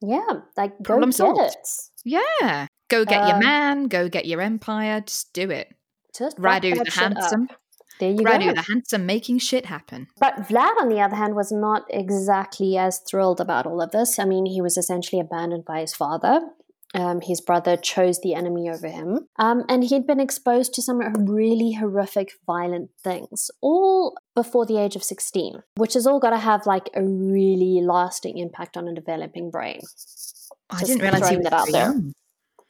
[0.00, 1.40] Yeah, like go Problem get solved.
[1.40, 1.68] it.
[2.04, 2.66] Yeah.
[2.88, 5.74] Go get your Um, man, go get your empire, just do it.
[6.16, 7.48] Just Radu the handsome.
[8.00, 8.24] There you go.
[8.24, 8.54] Radu go.
[8.54, 10.08] the handsome making shit happen.
[10.18, 14.18] But Vlad, on the other hand, was not exactly as thrilled about all of this.
[14.18, 16.40] I mean, he was essentially abandoned by his father.
[16.92, 19.28] Um, his brother chose the enemy over him.
[19.38, 24.96] Um, and he'd been exposed to some really horrific, violent things, all before the age
[24.96, 28.94] of 16, which has all got to have like a really lasting impact on a
[28.94, 29.80] developing brain.
[30.70, 31.84] I didn't realize he was that out there.
[31.86, 32.12] young.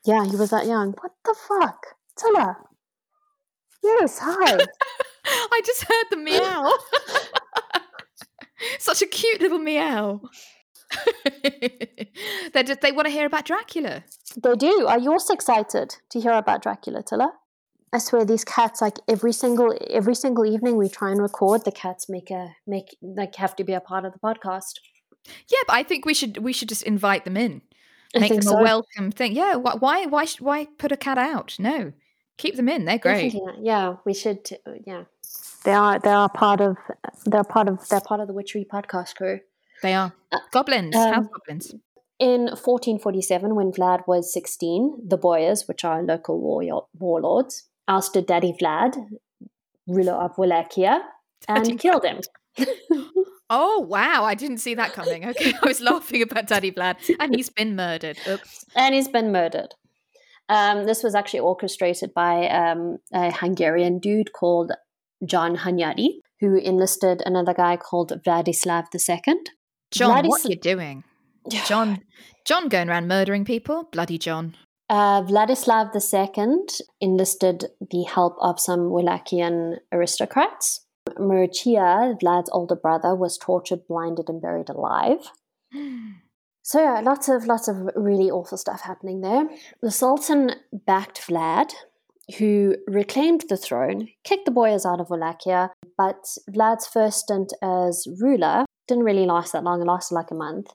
[0.04, 0.92] Yeah, he was that young.
[1.00, 1.86] What the fuck?
[2.16, 2.56] Tilla.
[3.82, 4.58] Yes, hi.
[5.24, 6.72] I just heard the meow.
[8.78, 10.20] Such a cute little meow.
[12.52, 14.04] they just, they want to hear about Dracula.
[14.42, 14.86] They do.
[14.86, 17.32] Are you also excited to hear about Dracula, Tilla?
[17.92, 21.72] I swear these cats like every single every single evening we try and record the
[21.72, 24.74] cats make a make like have to be a part of the podcast.
[25.48, 27.62] Yeah, but I think we should we should just invite them in,
[28.14, 29.32] make them think a welcome thing.
[29.32, 31.56] Yeah, why why why, sh- why put a cat out?
[31.58, 31.92] No,
[32.38, 32.84] keep them in.
[32.84, 33.32] They're great.
[33.32, 33.64] Definitely.
[33.64, 34.48] Yeah, we should
[34.86, 35.04] yeah.
[35.64, 36.76] They are they are part of
[37.26, 39.40] they're part of they're part of the Witchery podcast crew.
[39.82, 40.94] They are Uh, goblins.
[40.96, 41.74] um, house goblins.
[42.18, 48.52] In 1447, when Vlad was 16, the Boyars, which are local war- warlords, ousted Daddy
[48.52, 48.94] Vlad,
[49.86, 51.02] ruler of Wallachia,
[51.48, 52.20] and Daddy killed him.
[53.52, 55.26] Oh wow, I didn't see that coming.
[55.26, 58.18] Okay, I was laughing about Daddy Vlad, and he's been murdered.
[58.28, 58.64] Oops.
[58.76, 59.74] And he's been murdered.
[60.48, 64.72] Um, this was actually orchestrated by um, a Hungarian dude called
[65.24, 69.34] John Hunyadi, who enlisted another guy called Vladislav II.
[69.90, 71.04] John, what are you doing?
[71.66, 72.02] John,
[72.44, 73.88] John going around murdering people?
[73.92, 74.56] Bloody John.
[74.88, 76.66] Uh, Vladislav II
[77.00, 80.84] enlisted the help of some Wallachian aristocrats.
[81.16, 85.30] Mircea, Vlad's older brother, was tortured, blinded, and buried alive.
[86.62, 89.48] So yeah, lots of lots of really awful stuff happening there.
[89.82, 91.72] The Sultan backed Vlad,
[92.38, 98.06] who reclaimed the throne, kicked the boyars out of Wallachia, but Vlad's first stint as
[98.20, 99.80] ruler didn't really last that long.
[99.80, 100.72] It lasted like a month.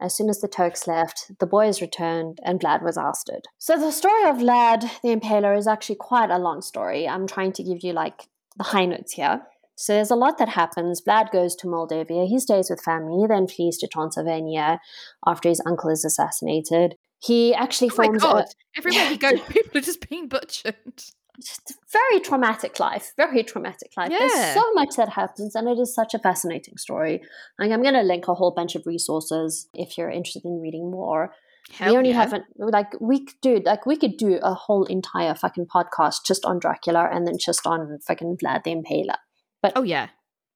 [0.00, 3.46] As soon as the Turks left, the boys returned and Vlad was ousted.
[3.58, 7.08] So the story of Vlad the Impaler is actually quite a long story.
[7.08, 9.42] I'm trying to give you like the high notes here.
[9.76, 11.00] So there's a lot that happens.
[11.00, 12.26] Vlad goes to Moldavia.
[12.26, 13.20] He stays with family.
[13.22, 14.80] He then flees to Transylvania
[15.26, 16.96] after his uncle is assassinated.
[17.20, 18.44] He actually Oh forms my god!
[18.44, 21.02] a Everywhere he goes, people are just being butchered.
[21.44, 23.12] Just a very traumatic life.
[23.16, 24.10] Very traumatic life.
[24.10, 24.18] Yeah.
[24.18, 27.22] There's so much that happens, and it is such a fascinating story.
[27.58, 30.90] Like I'm going to link a whole bunch of resources if you're interested in reading
[30.90, 31.32] more.
[31.70, 32.16] Hell we only yeah.
[32.16, 36.44] haven't like we could do like we could do a whole entire fucking podcast just
[36.44, 39.16] on Dracula and then just on fucking Vlad the Impaler.
[39.62, 40.08] But oh yeah.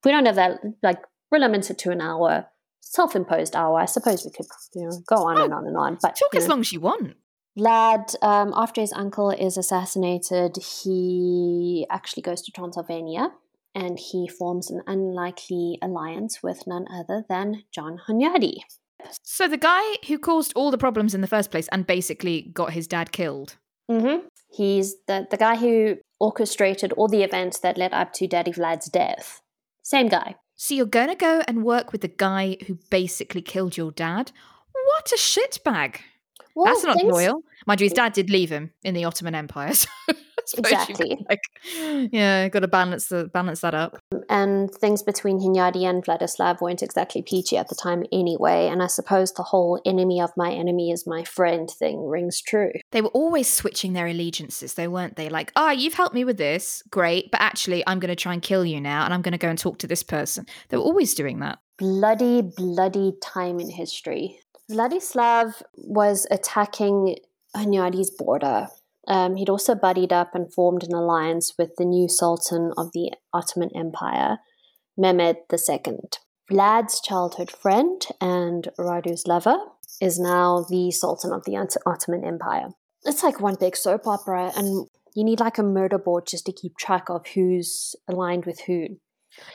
[0.05, 0.99] we don't have that like
[1.31, 2.47] we're limited to an hour
[2.81, 5.99] self-imposed hour i suppose we could you know go on Oh, and on and on
[6.01, 7.15] but Talk you as long as you want.
[7.59, 13.31] Vlad, um, after his uncle is assassinated he actually goes to transylvania
[13.75, 18.57] and he forms an unlikely alliance with none other than john hunyadi
[19.23, 22.73] So the guy who caused all the problems in the first place and basically got
[22.73, 23.57] his dad killed.
[23.91, 24.27] mm-hmm.
[24.51, 28.89] he's the, the guy who orchestrated all the events that led up to daddy vlad's
[29.01, 29.41] death
[29.83, 33.93] same guy So you're gonna go and work with the guy who basically killed your
[33.93, 34.33] dad?
[34.91, 36.01] What a shitbag.
[36.59, 37.43] Well, That's not things- loyal.
[37.67, 39.73] Mind you, his dad did leave him in the Ottoman Empire.
[40.47, 41.27] So I suppose you could, Exactly.
[41.29, 43.99] like, yeah, got to balance the balance that up.
[44.31, 48.87] and things between Hunyadi and Vladislav weren't exactly peachy at the time anyway, and I
[48.87, 52.71] suppose the whole enemy of my enemy is my friend thing rings true.
[52.93, 55.29] They were always switching their allegiances, though, weren't they?
[55.29, 58.41] Like, ah, you've helped me with this, great, but actually, I'm going to try and
[58.41, 60.47] kill you now, and I'm going to go and talk to this person.
[60.71, 61.59] They were always doing that.
[61.77, 64.41] Bloody, bloody time in history.
[64.71, 67.17] Vladislav was attacking
[67.57, 68.69] Hunyadi's border.
[69.07, 73.13] Um, he'd also buddied up and formed an alliance with the new Sultan of the
[73.33, 74.39] Ottoman Empire,
[74.99, 75.99] Mehmed II.
[76.51, 79.57] Vlad's childhood friend and Radu's lover
[80.01, 81.57] is now the Sultan of the
[81.87, 82.69] Ottoman Empire.
[83.05, 86.53] It's like one big soap opera, and you need like a murder board just to
[86.53, 88.99] keep track of who's aligned with who.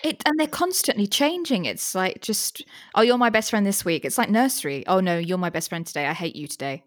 [0.03, 1.65] It and they're constantly changing.
[1.65, 2.63] It's like just,
[2.95, 4.05] oh, you're my best friend this week.
[4.05, 4.86] It's like nursery.
[4.88, 6.07] Oh no, you're my best friend today.
[6.07, 6.84] I hate you today.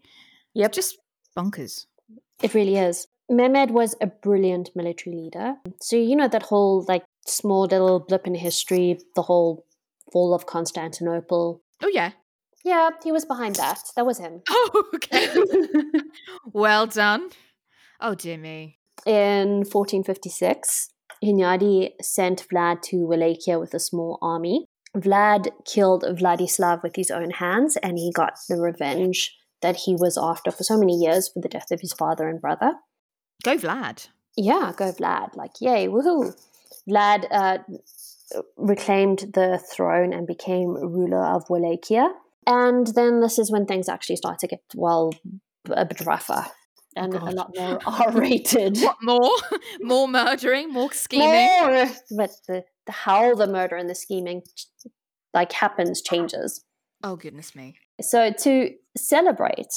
[0.55, 0.73] Yep.
[0.73, 0.99] Just
[1.37, 1.87] bonkers.
[2.43, 3.07] It really is.
[3.29, 5.57] Mehmed was a brilliant military leader.
[5.81, 9.65] So, you know, that whole like small little blip in history, the whole
[10.13, 11.63] fall of Constantinople.
[11.83, 12.13] Oh yeah.
[12.65, 13.81] Yeah, he was behind that.
[13.97, 14.43] That was him.
[14.51, 15.29] Oh okay.
[16.53, 17.31] well done.
[18.01, 18.79] Oh dear me.
[19.05, 20.91] In 1456,
[21.25, 24.67] Hunyadi sent Vlad to Wallachia with a small army.
[24.97, 30.19] Vlad killed Vladislav with his own hands, and he got the revenge that he was
[30.19, 32.75] after for so many years for the death of his father and brother.
[33.43, 34.09] Go Vlad.
[34.37, 35.37] Yeah, go Vlad.
[35.37, 36.35] Like, yay, woohoo.
[36.89, 37.59] Vlad uh,
[38.57, 42.13] reclaimed the throne and became ruler of Wallachia.
[42.47, 45.13] And then this is when things actually start to get, well,
[45.71, 46.47] a bit rougher
[46.97, 48.79] Oh, and a lot more R rated.
[48.83, 49.31] What more?
[49.81, 51.29] more murdering, more scheming.
[51.29, 51.87] More!
[52.17, 54.43] But the, the how the murder and the scheming
[55.35, 56.65] like happens changes.
[57.03, 57.77] Oh goodness me.
[58.01, 59.73] So to celebrate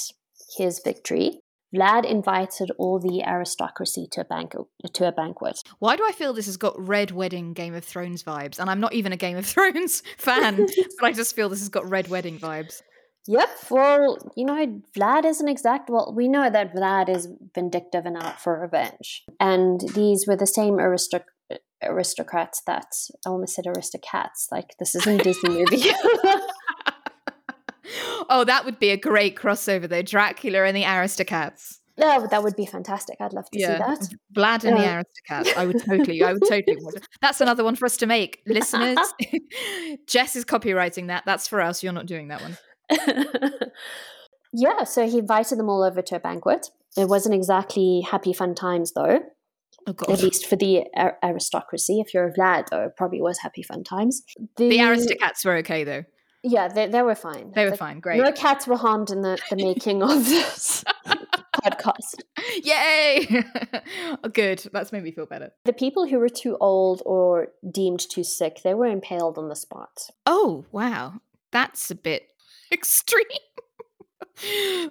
[0.56, 1.40] his victory,
[1.74, 4.66] Vlad invited all the aristocracy to a banquet.
[4.94, 5.60] To a banquet.
[5.78, 8.58] Why do I feel this has got Red Wedding Game of Thrones vibes?
[8.58, 10.66] And I'm not even a Game of Thrones fan,
[10.98, 12.82] but I just feel this has got Red Wedding vibes.
[13.26, 13.48] Yep.
[13.70, 15.90] Well, you know, Vlad isn't exact.
[15.90, 20.46] Well, we know that Vlad is vindictive and out for revenge, and these were the
[20.46, 21.24] same aristoc-
[21.82, 22.86] aristocrats that
[23.26, 24.48] oh, I almost said aristocrats.
[24.50, 25.82] Like this isn't a Disney movie.
[28.28, 30.02] oh, that would be a great crossover though.
[30.02, 31.80] Dracula and the aristocrats.
[31.98, 33.16] no, but that would be fantastic.
[33.20, 34.08] I'd love to see that.
[34.34, 35.02] Vlad and the Yeah.
[35.02, 35.56] Aristocats.
[35.56, 37.06] I would totally, I would totally want.
[37.20, 38.40] That's another one for us to make.
[38.46, 38.98] Listeners,
[40.06, 41.24] Jess is copywriting that.
[41.26, 41.82] That's for us.
[41.82, 42.56] You're not doing that one.
[44.52, 46.68] yeah, so he invited them all over to a banquet.
[46.96, 49.20] It wasn't exactly happy fun times though.
[49.86, 52.00] Oh, At least for the ar- aristocracy.
[52.00, 54.22] If you're a Vlad, though, it probably was happy fun times.
[54.56, 56.04] The aristocrats were okay, though.
[56.42, 57.52] Yeah, they, they were fine.
[57.54, 58.00] They were The- fine.
[58.00, 58.18] Great.
[58.20, 60.84] No cats were harmed in the, the making of this
[61.62, 62.22] podcast.
[62.62, 63.42] Yay!
[64.24, 64.66] oh, good.
[64.72, 65.50] That's made me feel better.
[65.64, 69.56] The people who were too old or deemed too sick, they were impaled on the
[69.56, 70.10] spot.
[70.26, 71.20] Oh, wow.
[71.52, 72.24] That's a bit
[72.72, 73.24] extreme.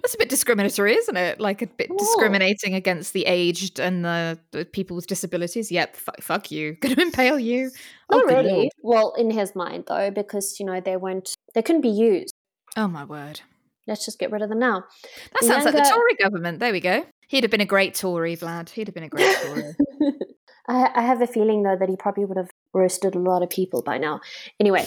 [0.02, 1.40] That's a bit discriminatory, isn't it?
[1.40, 1.98] Like a bit Oh.
[1.98, 5.72] discriminating against the aged and the, the people with disabilities.
[5.72, 6.74] Yep, fu- fuck you.
[6.80, 7.70] Gonna impale you.
[8.10, 8.70] Not oh, really.
[8.82, 12.32] Well, in his mind, though, because, you know, they weren't, they couldn't be used.
[12.76, 13.40] Oh my word.
[13.88, 14.84] Let's just get rid of them now.
[15.32, 16.60] That sounds like the Tory government.
[16.60, 17.04] There we go.
[17.28, 18.70] He'd have been a great Tory, Vlad.
[18.70, 19.74] He'd have been a great Tory.
[20.68, 23.50] I, I have a feeling, though, that he probably would have roasted a lot of
[23.50, 24.20] people by now.
[24.60, 24.86] Anyway,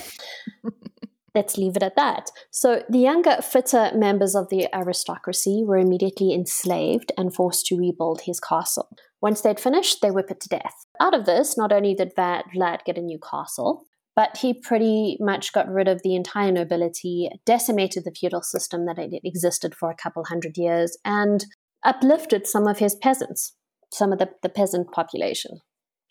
[1.35, 2.29] let's leave it at that.
[2.51, 8.21] So, the younger, fitter members of the aristocracy were immediately enslaved and forced to rebuild
[8.21, 8.89] his castle.
[9.21, 10.85] Once they'd finished, they were put to death.
[10.99, 15.53] Out of this, not only did Vlad get a new castle, but he pretty much
[15.53, 19.95] got rid of the entire nobility, decimated the feudal system that had existed for a
[19.95, 21.45] couple hundred years, and
[21.83, 23.55] uplifted some of his peasants,
[23.91, 25.59] some of the, the peasant population.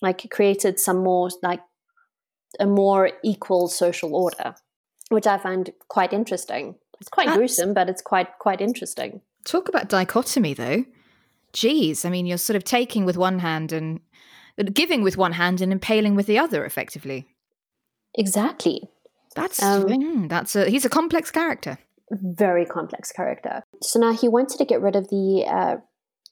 [0.01, 1.61] Like created some more like
[2.59, 4.55] a more equal social order,
[5.13, 6.75] which I find quite interesting.
[7.01, 9.21] It's quite That's- gruesome, but it's quite quite interesting.
[9.45, 10.85] Talk about dichotomy, though.
[11.53, 14.01] Jeez, I mean, you're sort of taking with one hand and
[14.73, 17.27] giving with one hand and impaling with the other, effectively.
[18.15, 18.89] Exactly.
[19.35, 21.79] That's Um, mm, that's a he's a complex character.
[22.11, 23.63] very complex character.
[23.83, 25.77] So now he wanted to get rid of the uh,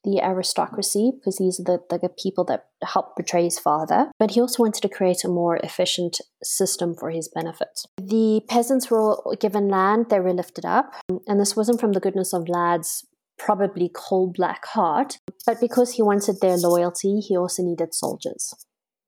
[0.04, 4.10] the aristocracy because these are the, the people that helped betray his father.
[4.18, 7.82] But he also wanted to create a more efficient system for his benefit.
[7.98, 10.94] The peasants were given land; they were lifted up,
[11.26, 13.06] and this wasn't from the goodness of Vlad's
[13.38, 18.54] probably cold black heart, but because he wanted their loyalty, he also needed soldiers.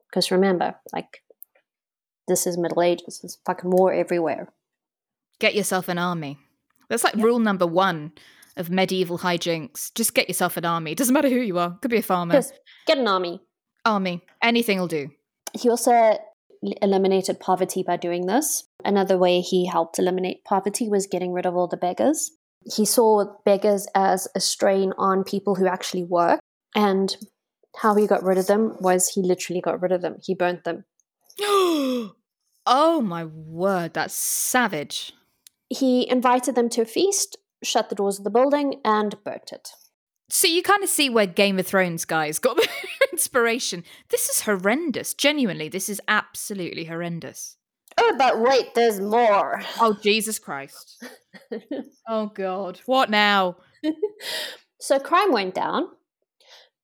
[0.08, 1.22] Because remember, like
[2.28, 4.52] this is Middle Ages; there's fucking war everywhere.
[5.38, 6.38] Get yourself an army.
[6.88, 8.12] That's like rule number one
[8.56, 9.92] of medieval hijinks.
[9.94, 10.94] Just get yourself an army.
[10.94, 11.78] Doesn't matter who you are.
[11.80, 12.34] Could be a farmer.
[12.34, 13.40] Just get an army.
[13.84, 14.22] Army.
[14.42, 15.10] Anything will do.
[15.54, 16.18] He also
[16.80, 18.64] eliminated poverty by doing this.
[18.84, 22.30] Another way he helped eliminate poverty was getting rid of all the beggars.
[22.64, 26.38] He saw beggars as a strain on people who actually work,
[26.74, 27.16] and
[27.76, 30.16] how he got rid of them was he literally got rid of them.
[30.22, 30.84] He burnt them.
[31.40, 32.12] oh
[33.02, 35.12] my word, that's savage.
[35.68, 39.70] He invited them to a feast, shut the doors of the building, and burnt it.
[40.28, 42.68] So you kind of see where Game of Thrones guys got the
[43.12, 43.84] inspiration.
[44.08, 45.12] This is horrendous.
[45.14, 47.56] Genuinely, this is absolutely horrendous.
[47.98, 49.62] Oh, but wait, there's more.
[49.80, 51.04] Oh Jesus Christ.
[52.08, 52.80] Oh God.
[52.86, 53.56] What now?
[54.80, 55.88] so crime went down,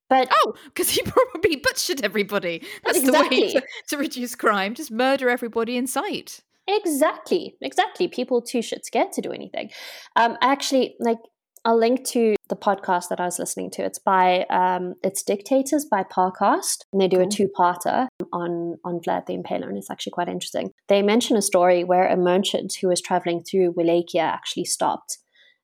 [0.08, 2.62] but Oh, because he probably butchered everybody.
[2.84, 4.74] That's the way to, to reduce crime.
[4.74, 6.40] Just murder everybody in sight.
[6.68, 8.08] Exactly, exactly.
[8.08, 9.70] People too shit scared to do anything.
[10.16, 11.18] Um, actually, like
[11.64, 13.82] I'll link to the podcast that I was listening to.
[13.82, 19.26] It's by um, it's Dictators by Parcast, and they do a two-parter on on Vlad
[19.26, 20.70] the Impaler, and it's actually quite interesting.
[20.88, 25.18] They mention a story where a merchant who was traveling through Wallachia actually stopped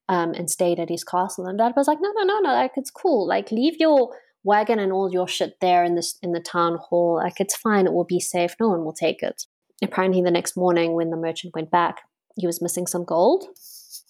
[0.09, 2.73] um, and stayed at his castle, and Vlad was like, "No, no, no, no, like
[2.77, 3.29] it's cool.
[3.29, 7.17] Like leave your wagon and all your shit there in this in the town hall.
[7.17, 7.87] Like it's fine.
[7.87, 8.57] It will be safe.
[8.59, 9.45] No one will take it."
[9.83, 12.03] Apparently the next morning when the merchant went back
[12.37, 13.47] he was missing some gold.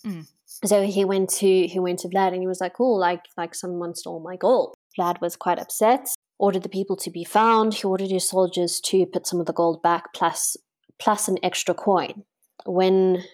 [0.07, 0.27] Mm.
[0.65, 3.55] so he went to he went to vlad and he was like oh like like
[3.55, 4.75] someone stole my gold.
[4.99, 6.09] Vlad was quite upset
[6.39, 7.75] ordered the people to be found.
[7.75, 10.57] He ordered his soldiers to put some of the gold back plus
[10.99, 12.25] plus an extra coin.
[12.67, 13.25] When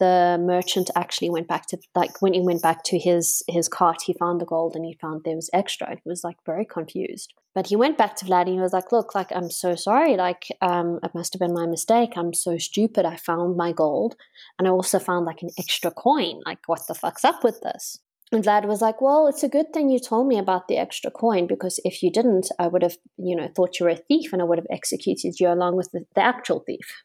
[0.00, 3.98] the merchant actually went back to like when he went back to his his cart
[4.04, 7.32] he found the gold and he found there was extra he was like very confused
[7.54, 10.16] but he went back to Vlad and he was like, Look, like, I'm so sorry.
[10.16, 12.12] Like, um, it must have been my mistake.
[12.16, 13.04] I'm so stupid.
[13.04, 14.14] I found my gold.
[14.58, 16.40] And I also found like an extra coin.
[16.46, 17.98] Like, what the fuck's up with this?
[18.32, 21.10] And Vlad was like, Well, it's a good thing you told me about the extra
[21.10, 24.32] coin because if you didn't, I would have, you know, thought you were a thief
[24.32, 27.02] and I would have executed you along with the, the actual thief.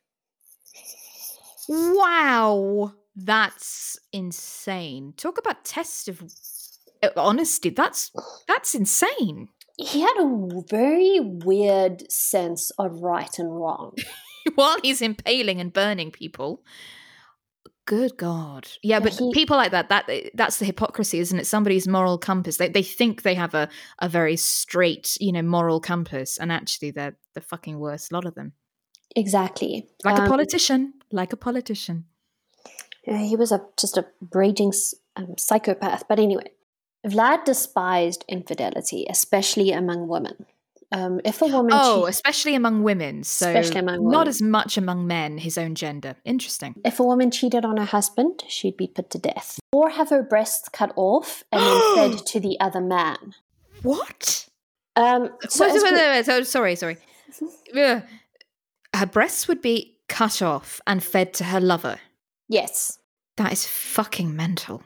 [1.70, 2.94] Wow.
[3.16, 5.14] That's insane.
[5.18, 6.22] Talk about test of
[7.02, 7.70] uh, honesty.
[7.70, 8.12] That's
[8.48, 9.50] that's insane.
[9.78, 13.94] He had a very weird sense of right and wrong.
[14.56, 16.64] While he's impaling and burning people.
[17.88, 18.68] Good God.
[18.82, 21.46] Yeah, but he- people like that, that that's the hypocrisy, isn't it?
[21.48, 22.58] Somebody's moral compass.
[22.58, 26.92] They they think they have a, a very straight, you know, moral compass, and actually
[26.92, 28.54] they're the fucking worst lot of them.
[29.16, 29.88] Exactly.
[30.04, 30.94] Like a Um, politician.
[31.16, 32.06] Like a politician.
[33.08, 34.74] Yeah, he was a just a raging
[35.16, 36.04] um, psychopath.
[36.10, 36.50] But anyway,
[37.08, 40.46] Vlad despised infidelity, especially among women.
[40.92, 43.24] Um, if a woman Oh, cheat- especially among women.
[43.24, 46.16] So Especially among not as much among men, his own gender.
[46.26, 46.76] Interesting.
[46.84, 50.22] if a woman cheated on her husband, she'd be put to death, or have her
[50.24, 51.82] breasts cut off and then
[52.18, 53.34] fed to the other man.
[53.84, 54.48] What?
[54.96, 56.98] Um, so Wait, wait, wait, wait, sorry, sorry.
[58.96, 62.00] Her breasts would be cut off and fed to her lover.
[62.48, 63.00] yes,
[63.38, 64.84] That is fucking mental.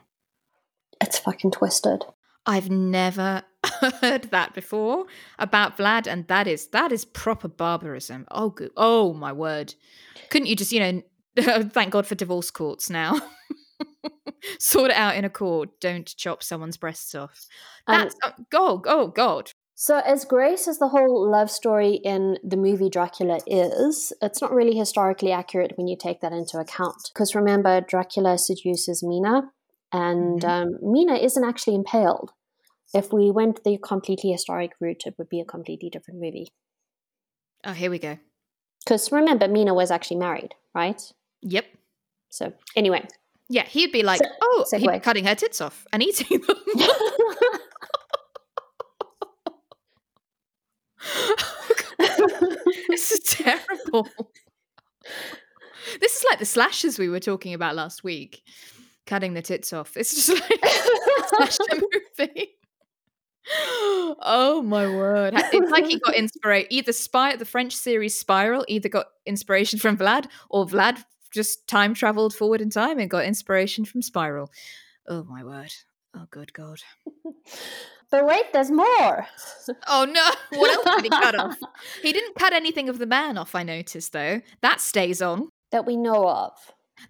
[1.00, 2.04] it's fucking twisted.
[2.46, 3.42] I've never
[4.00, 5.04] heard that before
[5.38, 8.26] about Vlad, and that is that is proper barbarism.
[8.30, 8.70] Oh, good.
[8.76, 9.74] Oh my word!
[10.30, 11.02] Couldn't you just, you know,
[11.70, 13.20] thank God for divorce courts now?
[14.58, 15.68] sort it out in a court.
[15.80, 17.46] Don't chop someone's breasts off.
[17.86, 18.82] Um, That's oh, God.
[18.86, 19.52] Oh God.
[19.82, 24.52] So, as great as the whole love story in the movie Dracula is, it's not
[24.52, 27.10] really historically accurate when you take that into account.
[27.14, 29.50] Because remember, Dracula seduces Mina,
[29.90, 30.44] and Mhm.
[30.46, 32.32] um, Mina isn't actually impaled.
[32.92, 36.48] If we went the completely historic route, it would be a completely different movie.
[37.64, 38.18] Oh, here we go.
[38.84, 41.00] Because remember, Mina was actually married, right?
[41.40, 41.64] Yep.
[42.28, 43.08] So, anyway.
[43.48, 46.56] Yeah, he'd be like, Se- oh, he'd be cutting her tits off and eating them.
[52.90, 54.08] this is terrible.
[56.00, 58.42] This is like the slashes we were talking about last week,
[59.06, 59.96] cutting the tits off.
[59.96, 61.82] It's just like a slasher
[62.18, 62.56] movie.
[64.22, 65.34] Oh my word!
[65.36, 66.68] It's like he got inspiration.
[66.70, 71.94] Either spy the French series Spiral either got inspiration from Vlad, or Vlad just time
[71.94, 74.50] traveled forward in time and got inspiration from Spiral.
[75.08, 75.72] Oh my word!
[76.14, 76.80] Oh good god!
[78.10, 79.26] but wait, there's more.
[79.86, 80.30] Oh no!
[80.58, 81.56] What else did he cut off?
[82.02, 83.54] He didn't cut anything of the man off.
[83.54, 84.40] I noticed though.
[84.62, 86.52] That stays on That we know of.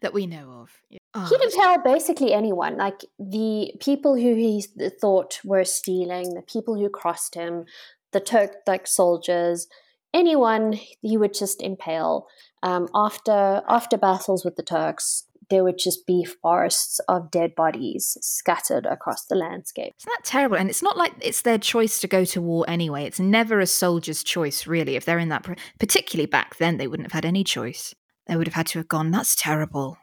[0.03, 0.71] that we know of.
[0.91, 0.99] Yeah.
[1.15, 4.63] Oh, He'd impale basically anyone, like the people who he
[5.01, 7.65] thought were stealing, the people who crossed him,
[8.13, 9.67] the Turk like soldiers,
[10.15, 12.27] anyone he would just impale.
[12.63, 18.17] Um, after after battles with the Turks, there would just be forests of dead bodies
[18.21, 19.95] scattered across the landscape.
[20.01, 20.57] Isn't that terrible?
[20.57, 23.05] And it's not like it's their choice to go to war anyway.
[23.05, 24.97] It's never a soldier's choice, really.
[24.97, 25.47] If they're in that,
[25.79, 27.95] particularly back then, they wouldn't have had any choice.
[28.27, 29.11] They would have had to have gone.
[29.11, 29.99] That's terrible.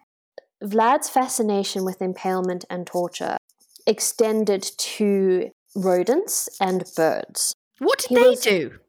[0.63, 3.37] Vlad's fascination with impalement and torture
[3.85, 7.53] extended to rodents and birds.
[7.79, 8.79] What did He they was- do?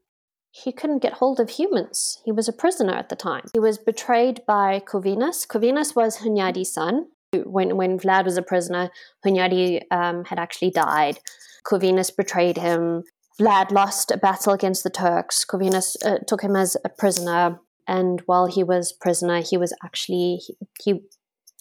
[0.64, 2.20] He couldn't get hold of humans.
[2.24, 3.44] He was a prisoner at the time.
[3.52, 5.46] He was betrayed by Corvinus.
[5.46, 7.06] Corvinus was Hunyadi's son.
[7.32, 8.90] When, when Vlad was a prisoner,
[9.24, 11.18] Hunyadi um, had actually died.
[11.64, 13.04] Corvinus betrayed him.
[13.38, 15.44] Vlad lost a battle against the Turks.
[15.44, 17.60] Corvinus uh, took him as a prisoner.
[17.86, 21.00] And while he was prisoner, he was actually, he, he,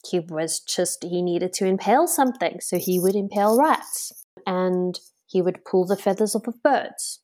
[0.09, 2.59] he was just, he needed to impale something.
[2.61, 4.25] So he would impale rats.
[4.45, 7.19] And he would pull the feathers off of birds.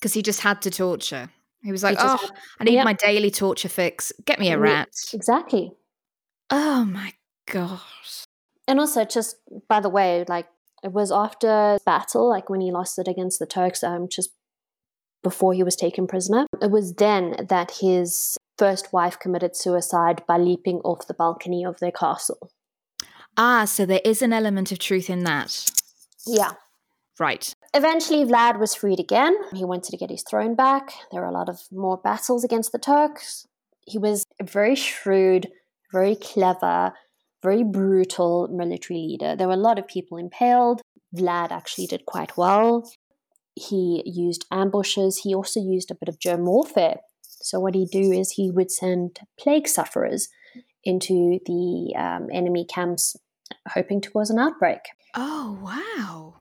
[0.00, 1.30] Because he just had to torture.
[1.62, 2.84] He was like, He oh, had- I need Yep.
[2.84, 4.12] my daily torture fix.
[4.24, 4.88] Get me a rat.
[5.12, 5.72] Exactly.
[6.50, 7.12] Oh my
[7.46, 8.24] gosh.
[8.66, 9.36] And also, just
[9.68, 10.46] by the way, like
[10.82, 14.30] it was after battle, like when he lost it against the Turks, um, just
[15.22, 16.46] before he was taken prisoner.
[16.62, 21.78] It was then that his first wife committed suicide by leaping off the balcony of
[21.78, 22.50] their castle.
[23.36, 25.70] Ah, so there is an element of truth in that.
[26.26, 26.52] Yeah.
[27.18, 27.52] Right.
[27.72, 29.36] Eventually, Vlad was freed again.
[29.54, 30.92] He wanted to get his throne back.
[31.12, 33.46] There were a lot of more battles against the Turks.
[33.86, 35.48] He was a very shrewd,
[35.92, 36.92] very clever,
[37.42, 39.36] very brutal military leader.
[39.36, 40.82] There were a lot of people impaled.
[41.16, 42.90] Vlad actually did quite well.
[43.54, 45.18] He used ambushes.
[45.18, 46.98] He also used a bit of germ warfare.
[47.22, 50.28] So, what he'd do is he would send plague sufferers
[50.84, 53.16] into the um, enemy camps,
[53.68, 54.80] hoping to cause an outbreak.
[55.14, 56.39] Oh, wow.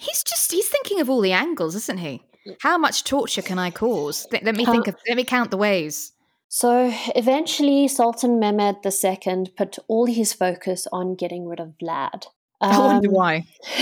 [0.00, 2.22] He's just, he's thinking of all the angles, isn't he?
[2.60, 4.26] How much torture can I cause?
[4.30, 6.12] Th- let me think of, let me count the ways.
[6.48, 12.26] So eventually, Sultan Mehmed II put all his focus on getting rid of Vlad.
[12.60, 13.44] I wonder Um, why.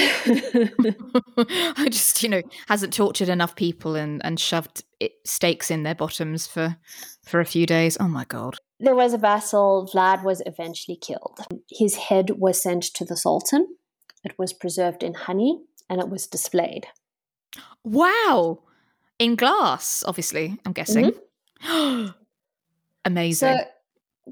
[1.37, 5.95] I just, you know, hasn't tortured enough people and, and shoved it, stakes in their
[5.95, 6.77] bottoms for
[7.25, 7.97] for a few days.
[8.01, 8.57] Oh my god.
[8.81, 9.89] There was a battle.
[9.93, 11.39] Vlad was eventually killed.
[11.71, 13.77] His head was sent to the Sultan.
[14.25, 16.87] It was preserved in honey and it was displayed.
[17.85, 18.61] Wow.
[19.19, 21.13] In glass, obviously, I'm guessing.
[23.05, 23.59] Amazing.
[23.59, 23.65] So,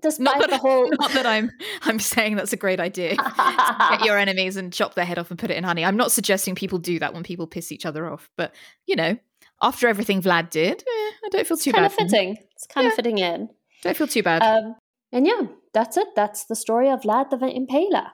[0.01, 1.51] despite not that, the whole, not that I'm
[1.83, 3.17] I'm saying that's a great idea.
[3.91, 5.85] Get your enemies and chop their head off and put it in honey.
[5.85, 8.55] I'm not suggesting people do that when people piss each other off, but
[8.87, 9.19] you know,
[9.63, 10.85] after everything Vlad did, eh,
[11.25, 11.93] I don't feel too kind bad.
[11.93, 12.37] of fitting.
[12.53, 12.91] It's kind Yeah.
[12.91, 13.51] of fitting in.
[13.83, 14.43] Don't feel too bad.
[14.43, 14.77] Um,
[15.13, 16.09] and yeah, that's it.
[16.15, 18.11] That's the story of Vlad the Impaler.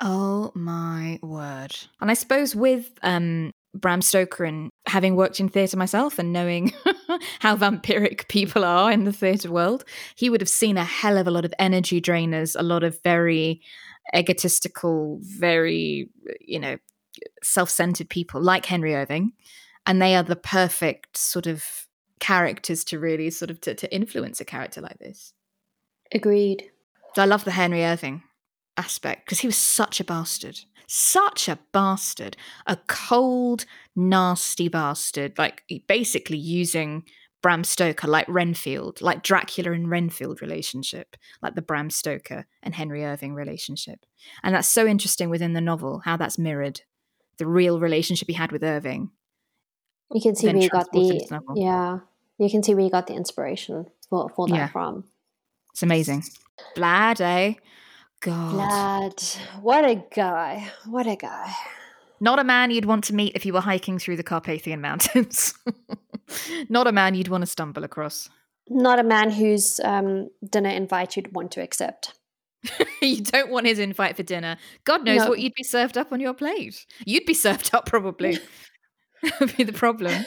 [0.00, 1.74] Oh my word.
[2.00, 6.72] And I suppose with um Bram Stoker and having worked in theatre myself and knowing
[7.40, 11.26] how vampiric people are in the theatre world, he would have seen a hell of
[11.26, 13.60] a lot of energy drainers, a lot of very
[14.14, 16.08] egotistical, very,
[16.40, 16.78] you know,
[17.42, 19.32] self centered people like Henry Irving.
[19.84, 21.86] And they are the perfect sort of
[22.18, 25.32] characters to really sort of to, to influence a character like this.
[26.12, 26.70] Agreed.
[27.16, 28.22] I love the Henry Irving
[28.76, 30.60] aspect because he was such a bastard.
[30.88, 32.36] Such a bastard.
[32.66, 35.36] A cold, nasty bastard.
[35.38, 37.04] Like basically using
[37.42, 43.04] Bram Stoker like Renfield, like Dracula and Renfield relationship, like the Bram Stoker and Henry
[43.04, 44.00] Irving relationship.
[44.42, 46.82] And that's so interesting within the novel how that's mirrored.
[47.38, 49.10] The real relationship he had with Irving.
[50.12, 51.98] You can see where you got the yeah.
[52.38, 54.68] You can see where you got the inspiration for, for that yeah.
[54.68, 55.04] from.
[55.72, 56.24] It's amazing.
[56.76, 57.54] Vlad, eh?
[58.20, 59.16] God.
[59.16, 60.70] Vlad, what a guy.
[60.86, 61.54] What a guy.
[62.20, 65.54] Not a man you'd want to meet if you were hiking through the Carpathian Mountains.
[66.68, 68.28] Not a man you'd want to stumble across.
[68.68, 72.14] Not a man whose um, dinner invite you'd want to accept.
[73.02, 74.56] you don't want his invite for dinner.
[74.84, 75.28] God knows no.
[75.28, 76.84] what you'd be served up on your plate.
[77.04, 78.38] You'd be served up, probably.
[79.22, 80.24] that would be the problem.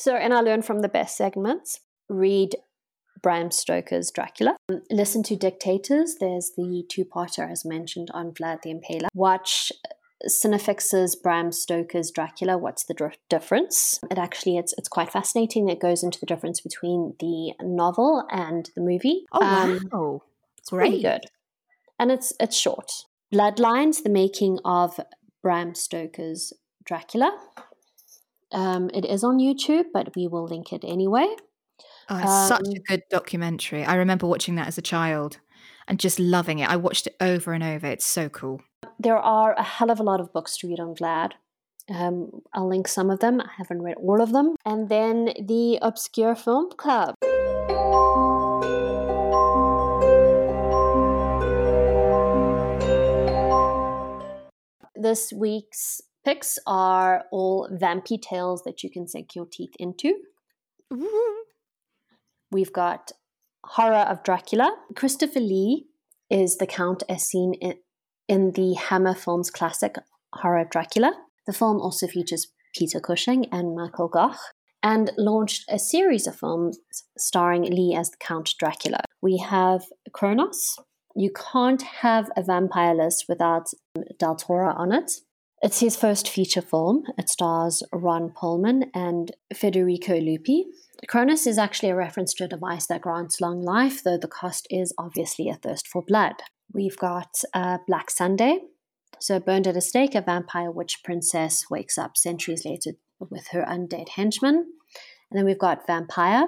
[0.00, 1.80] So, and I learned from the best segments.
[2.08, 2.56] Read
[3.22, 4.56] Bram Stoker's Dracula.
[4.90, 6.14] Listen to Dictators.
[6.18, 9.08] There's the two-parter as mentioned on Vlad the Impaler.
[9.12, 9.70] Watch
[10.26, 12.56] Cinefix's Bram Stoker's Dracula.
[12.56, 14.00] What's the dr- difference?
[14.10, 15.68] It actually it's it's quite fascinating.
[15.68, 19.26] It goes into the difference between the novel and the movie.
[19.32, 20.22] Oh um, wow,
[20.56, 20.92] it's Great.
[20.92, 21.26] really good,
[21.98, 22.90] and it's it's short.
[23.30, 24.98] Bloodlines: The Making of
[25.42, 26.54] Bram Stoker's
[26.84, 27.38] Dracula.
[28.52, 31.26] Um, it is on YouTube, but we will link it anyway.
[32.08, 33.84] Oh, um, such a good documentary.
[33.84, 35.38] I remember watching that as a child
[35.86, 36.68] and just loving it.
[36.68, 37.86] I watched it over and over.
[37.86, 38.62] It's so cool.
[38.98, 41.32] There are a hell of a lot of books to read on Vlad.
[41.88, 43.40] Um, I'll link some of them.
[43.40, 44.56] I haven't read all of them.
[44.64, 47.14] And then the Obscure Film Club.
[54.94, 60.14] This week's picks are all vampy tales that you can sink your teeth into.
[60.92, 61.44] Ooh.
[62.50, 63.12] We've got
[63.64, 64.76] Horror of Dracula.
[64.96, 65.86] Christopher Lee
[66.28, 67.74] is the Count as seen in,
[68.28, 69.96] in the Hammer Films classic
[70.34, 71.12] Horror of Dracula.
[71.46, 74.40] The film also features Peter Cushing and Michael Gough
[74.82, 76.78] and launched a series of films
[77.18, 79.02] starring Lee as the Count Dracula.
[79.20, 80.76] We have Cronos.
[81.14, 83.66] You can't have a vampire list without
[84.18, 85.10] Del Toro on it.
[85.62, 87.04] It's his first feature film.
[87.18, 90.64] It stars Ron Perlman and Federico Luppi.
[91.06, 94.66] Cronos is actually a reference to a device that grants long life, though the cost
[94.70, 96.36] is obviously a thirst for blood.
[96.72, 98.60] We've got uh, Black Sunday.
[99.18, 103.62] So, burned at a stake, a vampire witch princess wakes up centuries later with her
[103.62, 104.54] undead henchman.
[104.54, 106.46] And then we've got Vampire,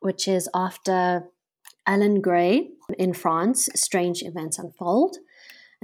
[0.00, 1.28] which is after
[1.86, 5.18] Alan Gray in France, strange events unfold.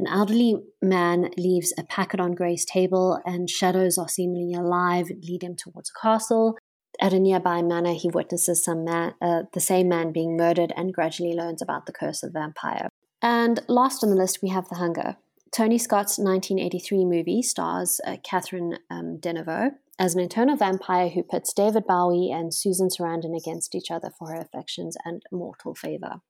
[0.01, 5.43] An elderly man leaves a packet on Gray's table, and shadows are seemingly alive lead
[5.43, 6.56] him towards a castle.
[6.98, 10.94] At a nearby manor, he witnesses some man, uh, the same man being murdered and
[10.94, 12.89] gradually learns about the curse of the vampire.
[13.20, 15.18] And last on the list, we have The Hunger.
[15.52, 21.52] Tony Scott's 1983 movie stars uh, Catherine um, Deneuve as an eternal vampire who pits
[21.52, 26.22] David Bowie and Susan Sarandon against each other for her affections and mortal favor.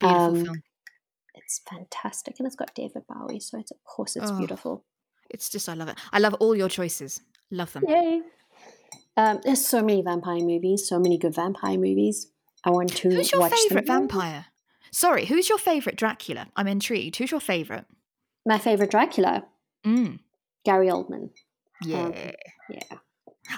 [0.00, 0.62] Beautiful um, film.
[1.34, 4.84] It's fantastic, and it's got David Bowie, so it's of course it's oh, beautiful.
[5.30, 5.98] It's just I love it.
[6.12, 7.20] I love all your choices.
[7.50, 7.84] Love them.
[7.88, 8.22] Yay!
[9.16, 12.28] Um, there's so many vampire movies, so many good vampire movies.
[12.64, 13.10] I want to.
[13.10, 14.46] Who's your favorite vampire?
[14.90, 16.48] Sorry, who's your favorite Dracula?
[16.54, 17.16] I'm intrigued.
[17.16, 17.86] Who's your favorite?
[18.44, 19.44] My favorite Dracula.
[19.86, 20.20] Mm.
[20.64, 21.30] Gary Oldman.
[21.82, 22.04] Yeah.
[22.04, 22.14] Um,
[22.70, 22.98] yeah.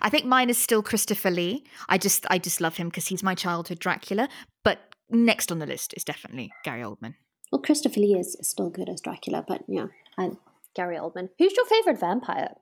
[0.00, 1.64] I think mine is still Christopher Lee.
[1.88, 4.28] I just I just love him because he's my childhood Dracula.
[4.62, 4.78] But
[5.10, 7.14] next on the list is definitely Gary Oldman.
[7.52, 9.86] Well, Christopher Lee is still good as Dracula, but yeah,
[10.74, 11.30] Gary Oldman.
[11.38, 12.54] Who's your favorite vampire?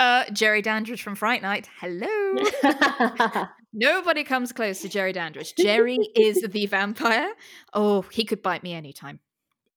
[0.00, 1.68] Uh, Jerry Dandridge from Fright Night.
[1.80, 3.46] Hello.
[3.72, 5.54] Nobody comes close to Jerry Dandridge.
[5.56, 7.32] Jerry is the vampire.
[7.72, 9.20] Oh, he could bite me anytime.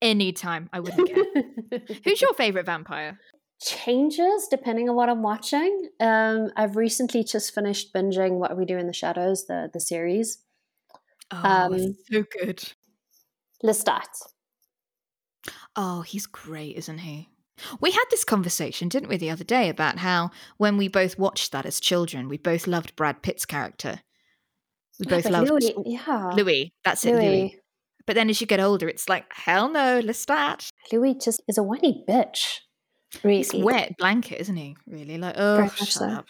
[0.02, 0.70] Anytime.
[0.72, 1.80] I wouldn't care.
[2.04, 3.20] Who's your favorite vampire?
[3.60, 5.90] Changes depending on what I'm watching.
[6.00, 10.40] Um, I've recently just finished binging What We Do in the Shadows, the the series.
[11.32, 12.64] Oh, um, so good.
[13.64, 14.06] Lestat.
[15.76, 17.30] Oh, he's great, isn't he?
[17.80, 21.52] We had this conversation, didn't we, the other day about how when we both watched
[21.52, 24.02] that as children, we both loved Brad Pitt's character.
[25.00, 26.74] We both loved Louis, yeah, Louis.
[26.84, 27.22] That's it, Louis.
[27.22, 27.60] Louis.
[28.06, 30.70] But then as you get older, it's like hell no, Lestat.
[30.92, 32.60] Louis just is a whiny bitch.
[33.24, 34.76] Really, He's wet blanket, isn't he?
[34.88, 36.06] Really, like oh, shut so.
[36.06, 36.26] up.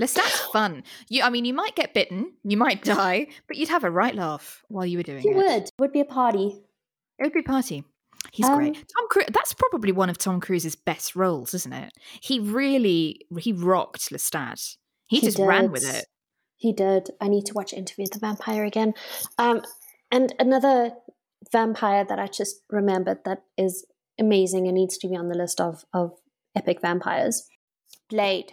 [0.00, 0.82] Lestat's fun.
[1.08, 4.14] You, I mean, you might get bitten, you might die, but you'd have a right
[4.14, 5.36] laugh while you were doing He it.
[5.36, 5.70] would.
[5.78, 6.46] Would be a party.
[6.46, 6.62] It would be a party.
[8.32, 8.74] He's Um, great.
[8.74, 9.26] Tom Cruise.
[9.32, 11.92] That's probably one of Tom Cruise's best roles, isn't it?
[12.20, 14.76] He really he rocked Lestat.
[15.06, 16.06] He, He just ran with it.
[16.56, 17.10] He did.
[17.20, 18.94] I need to watch Interview with the Vampire again.
[19.38, 19.62] Um,
[20.10, 20.92] and another
[21.50, 23.84] vampire that I just remembered that is
[24.18, 26.12] amazing and needs to be on the list of of
[26.54, 27.48] epic vampires.
[28.08, 28.52] Blade.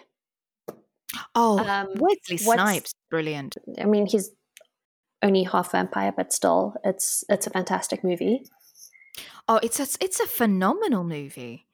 [1.35, 3.57] Oh, Um, Wesley Snipes, brilliant.
[3.79, 4.31] I mean, he's
[5.21, 8.43] only half vampire, but still, it's it's a fantastic movie.
[9.49, 11.65] Oh, it's a it's a phenomenal movie.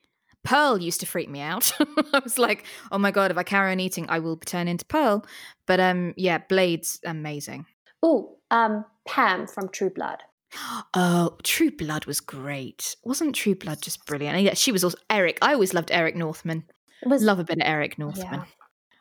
[0.45, 1.71] Pearl used to freak me out.
[2.13, 4.85] I was like, oh my god, if I carry on eating, I will turn into
[4.85, 5.25] Pearl.
[5.67, 7.65] But um, yeah, Blade's amazing.
[8.01, 10.23] Oh, um, Pam from True Blood.
[10.93, 12.95] Oh, True Blood was great.
[13.03, 14.37] Wasn't True Blood just brilliant?
[14.37, 15.37] And yeah, she was also Eric.
[15.41, 16.63] I always loved Eric Northman.
[17.05, 18.25] Was Love a bit of Eric Northman.
[18.25, 18.45] yeah.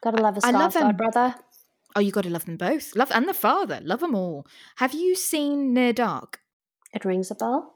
[0.02, 0.96] Gotta love a I love him.
[0.96, 1.36] brother.
[1.94, 2.96] Oh, you got to love them both.
[2.96, 3.80] Love and the father.
[3.84, 4.46] Love them all.
[4.76, 6.40] Have you seen Near Dark?
[6.92, 7.73] It rings a bell.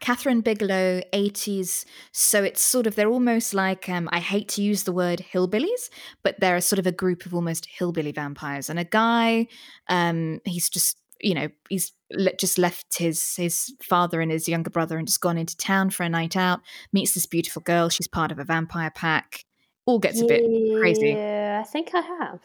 [0.00, 1.84] Kathryn Bigelow, 80s.
[2.12, 5.90] So it's sort of, they're almost like, um, I hate to use the word hillbillies,
[6.22, 8.70] but they're a sort of a group of almost hillbilly vampires.
[8.70, 9.46] And a guy,
[9.88, 14.70] um, he's just, you know, he's le- just left his his father and his younger
[14.70, 16.60] brother and just gone into town for a night out,
[16.92, 17.88] meets this beautiful girl.
[17.88, 19.44] She's part of a vampire pack.
[19.86, 20.42] All gets a bit
[20.78, 21.10] crazy.
[21.10, 22.40] Yeah, I think I have.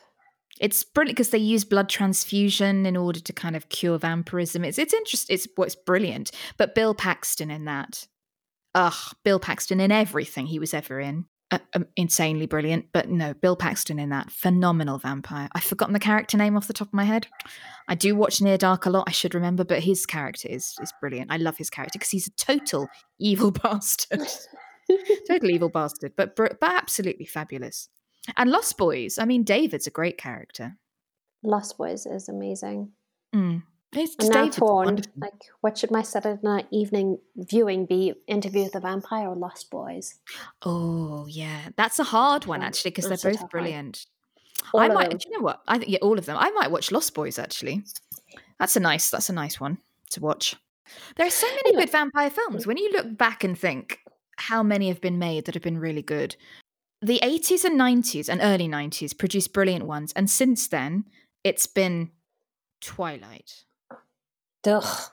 [0.60, 4.64] It's brilliant because they use blood transfusion in order to kind of cure vampirism.
[4.64, 5.34] It's it's interesting.
[5.34, 6.32] It's what's brilliant.
[6.58, 8.08] But Bill Paxton in that,
[8.74, 12.86] ugh, Bill Paxton in everything he was ever in, uh, um, insanely brilliant.
[12.94, 15.50] But no, Bill Paxton in that, phenomenal vampire.
[15.54, 17.28] I've forgotten the character name off the top of my head.
[17.88, 19.06] I do watch Near Dark a lot.
[19.08, 21.32] I should remember, but his character is is brilliant.
[21.32, 22.88] I love his character because he's a total
[23.20, 24.22] evil bastard
[25.28, 27.90] total evil bastard, but but absolutely fabulous.
[28.38, 29.18] And Lost Boys.
[29.18, 30.78] I mean, David's a great character.
[31.44, 32.92] Lost Boys is amazing.
[33.36, 33.64] Mm.
[33.94, 35.02] It's I'm now torn.
[35.16, 38.14] Like, what should my Saturday night evening viewing be?
[38.28, 40.16] Interview with the Vampire or Lost Boys?
[40.64, 44.06] Oh yeah, that's a hard one actually because they're both brilliant.
[44.74, 45.10] I might.
[45.10, 45.18] them.
[45.18, 45.62] Do you know what?
[45.68, 46.38] I think yeah, all of them.
[46.38, 47.84] I might watch Lost Boys actually.
[48.60, 49.10] That's a nice.
[49.10, 49.78] That's a nice one
[50.12, 50.56] to watch.
[51.16, 51.84] There are so many Anyway.
[51.84, 52.68] good vampire films.
[52.68, 54.00] When you look back and think
[54.38, 56.36] how many have been made that have been really good,
[57.02, 61.06] the 80s and 90s and early 90s produced brilliant ones, and since then
[61.44, 62.12] it's been
[62.82, 63.66] Twilight.
[64.68, 65.12] Ugh.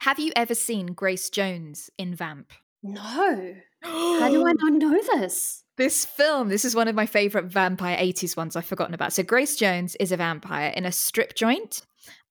[0.00, 2.52] Have you ever seen Grace Jones in Vamp?
[2.82, 3.54] No.
[3.82, 5.64] How do I not know this?
[5.76, 9.12] This film, this is one of my favorite vampire 80s ones I've forgotten about.
[9.12, 11.82] So Grace Jones is a vampire in a strip joint.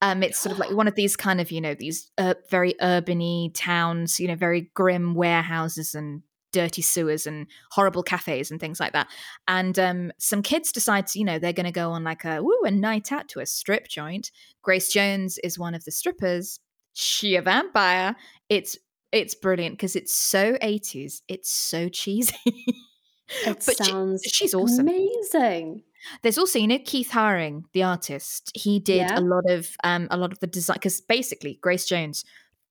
[0.01, 2.73] Um, it's sort of like one of these kind of, you know, these uh, very
[2.81, 8.79] urbany towns, you know, very grim warehouses and dirty sewers and horrible cafes and things
[8.79, 9.07] like that.
[9.47, 12.41] And um, some kids decide to, you know, they're going to go on like a
[12.41, 14.31] woo a night out to a strip joint.
[14.61, 16.59] Grace Jones is one of the strippers.
[16.93, 18.15] She a vampire.
[18.49, 18.77] It's
[19.11, 21.21] it's brilliant because it's so 80s.
[21.27, 22.35] It's so cheesy.
[23.45, 24.87] It But she- sounds she's awesome.
[24.87, 25.83] amazing.
[26.21, 28.51] There's also, you know, Keith Haring, the artist.
[28.55, 29.19] He did Yeah.
[29.19, 32.23] a lot of um a lot of the design because basically Grace Jones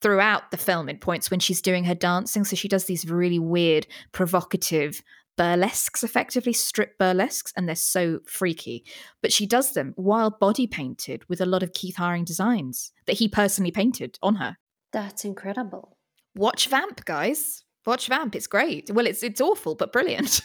[0.06, 2.44] throughout the film it points when she's doing her dancing.
[2.44, 5.02] So she does these really weird, provocative
[5.36, 8.84] burlesques, effectively strip burlesques, and they're so freaky.
[9.20, 13.14] But she does them while body painted with a lot of Keith Haring designs that
[13.14, 14.58] he personally painted on her.
[14.92, 15.96] That's incredible.
[16.36, 17.64] Watch Vamp, guys.
[17.84, 18.36] Watch Vamp.
[18.36, 18.88] It's great.
[18.92, 20.40] Well, it's it's awful, but brilliant.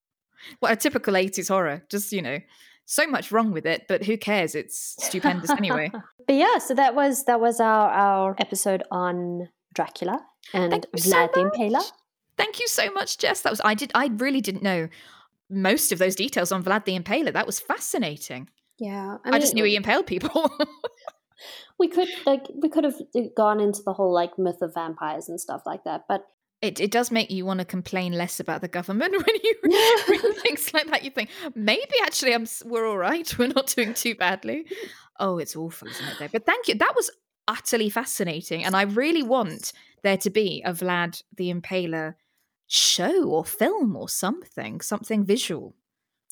[0.60, 1.82] what a typical 80s horror.
[1.90, 2.38] Just, you know,
[2.86, 4.54] so much wrong with it, but who cares?
[4.54, 5.90] It's stupendous anyway.
[6.26, 10.20] but yeah, so that was that was our our episode on Dracula
[10.52, 11.54] and so Vlad the much.
[11.54, 11.92] Impaler.
[12.36, 13.42] Thank you so much, Jess.
[13.42, 14.88] That was I did I really didn't know
[15.50, 17.32] most of those details on Vlad the Impaler.
[17.32, 18.48] That was fascinating.
[18.78, 20.50] Yeah, I, just knew he impaled people.
[21.78, 22.96] we could like we could have
[23.36, 26.26] gone into the whole like myth of vampires and stuff like that, but
[26.64, 29.54] it it does make you want to complain less about the government when you
[30.08, 31.04] read things like that.
[31.04, 33.32] You think maybe actually I'm we're all right.
[33.38, 34.66] We're not doing too badly.
[35.20, 36.16] Oh, it's awful, isn't it?
[36.18, 36.28] Though?
[36.32, 36.74] But thank you.
[36.74, 37.10] That was
[37.46, 39.72] utterly fascinating, and I really want
[40.02, 42.14] there to be a Vlad the Impaler
[42.66, 45.74] show or film or something, something visual.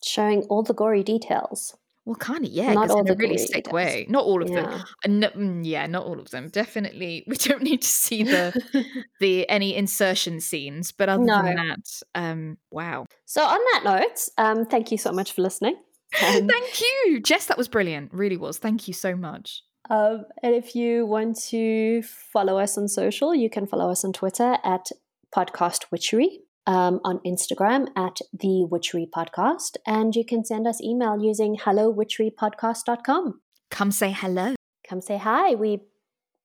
[0.05, 1.77] showing all the gory details.
[2.05, 3.73] Well, kind of, yeah, Not all in a really sick details.
[3.73, 4.07] way.
[4.09, 4.71] Not all of them.
[4.71, 4.83] Yeah.
[5.07, 6.49] No, mm, yeah, not all of them.
[6.49, 8.85] Definitely, we don't need to see the
[9.21, 10.91] the any insertion scenes.
[10.91, 13.07] But other than that, um, wow.
[13.25, 15.77] so on that note, um, thank you so much for listening.
[16.23, 17.47] Um, Thank you, Jess.
[17.47, 18.13] That was brilliant.
[18.13, 18.59] Really was.
[18.59, 19.63] Thank you so much.
[19.89, 24.13] Um, and if you want to follow us on social, you can follow us on
[24.13, 24.91] Twitter at
[25.35, 31.21] Podcast Witchery, um, on Instagram at The Witchery Podcast, and you can send us email
[31.21, 33.41] using hellowitcherypodcast.com.
[33.71, 34.55] Come say hello.
[34.89, 35.55] Come say hi.
[35.55, 35.81] We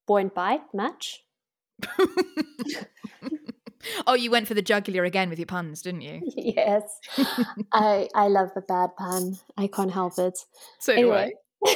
[0.07, 1.23] won't bite much.
[4.07, 6.21] oh, you went for the jugular again with your puns, didn't you?
[6.35, 6.83] yes.
[7.71, 9.37] I I love a bad pun.
[9.57, 10.39] I can't help it.
[10.79, 11.33] So anyway.
[11.65, 11.73] do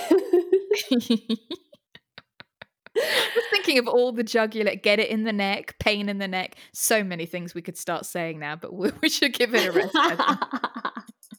[0.91, 1.37] I.
[2.97, 6.27] I was thinking of all the jugular, get it in the neck, pain in the
[6.27, 6.55] neck.
[6.73, 9.71] So many things we could start saying now, but we, we should give it a
[9.71, 9.95] rest.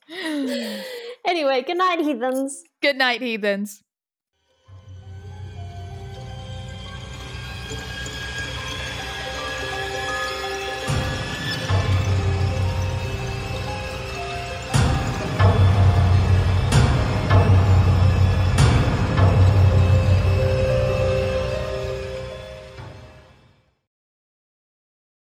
[1.27, 2.63] anyway, good night, heathens.
[2.81, 3.83] Good night, heathens.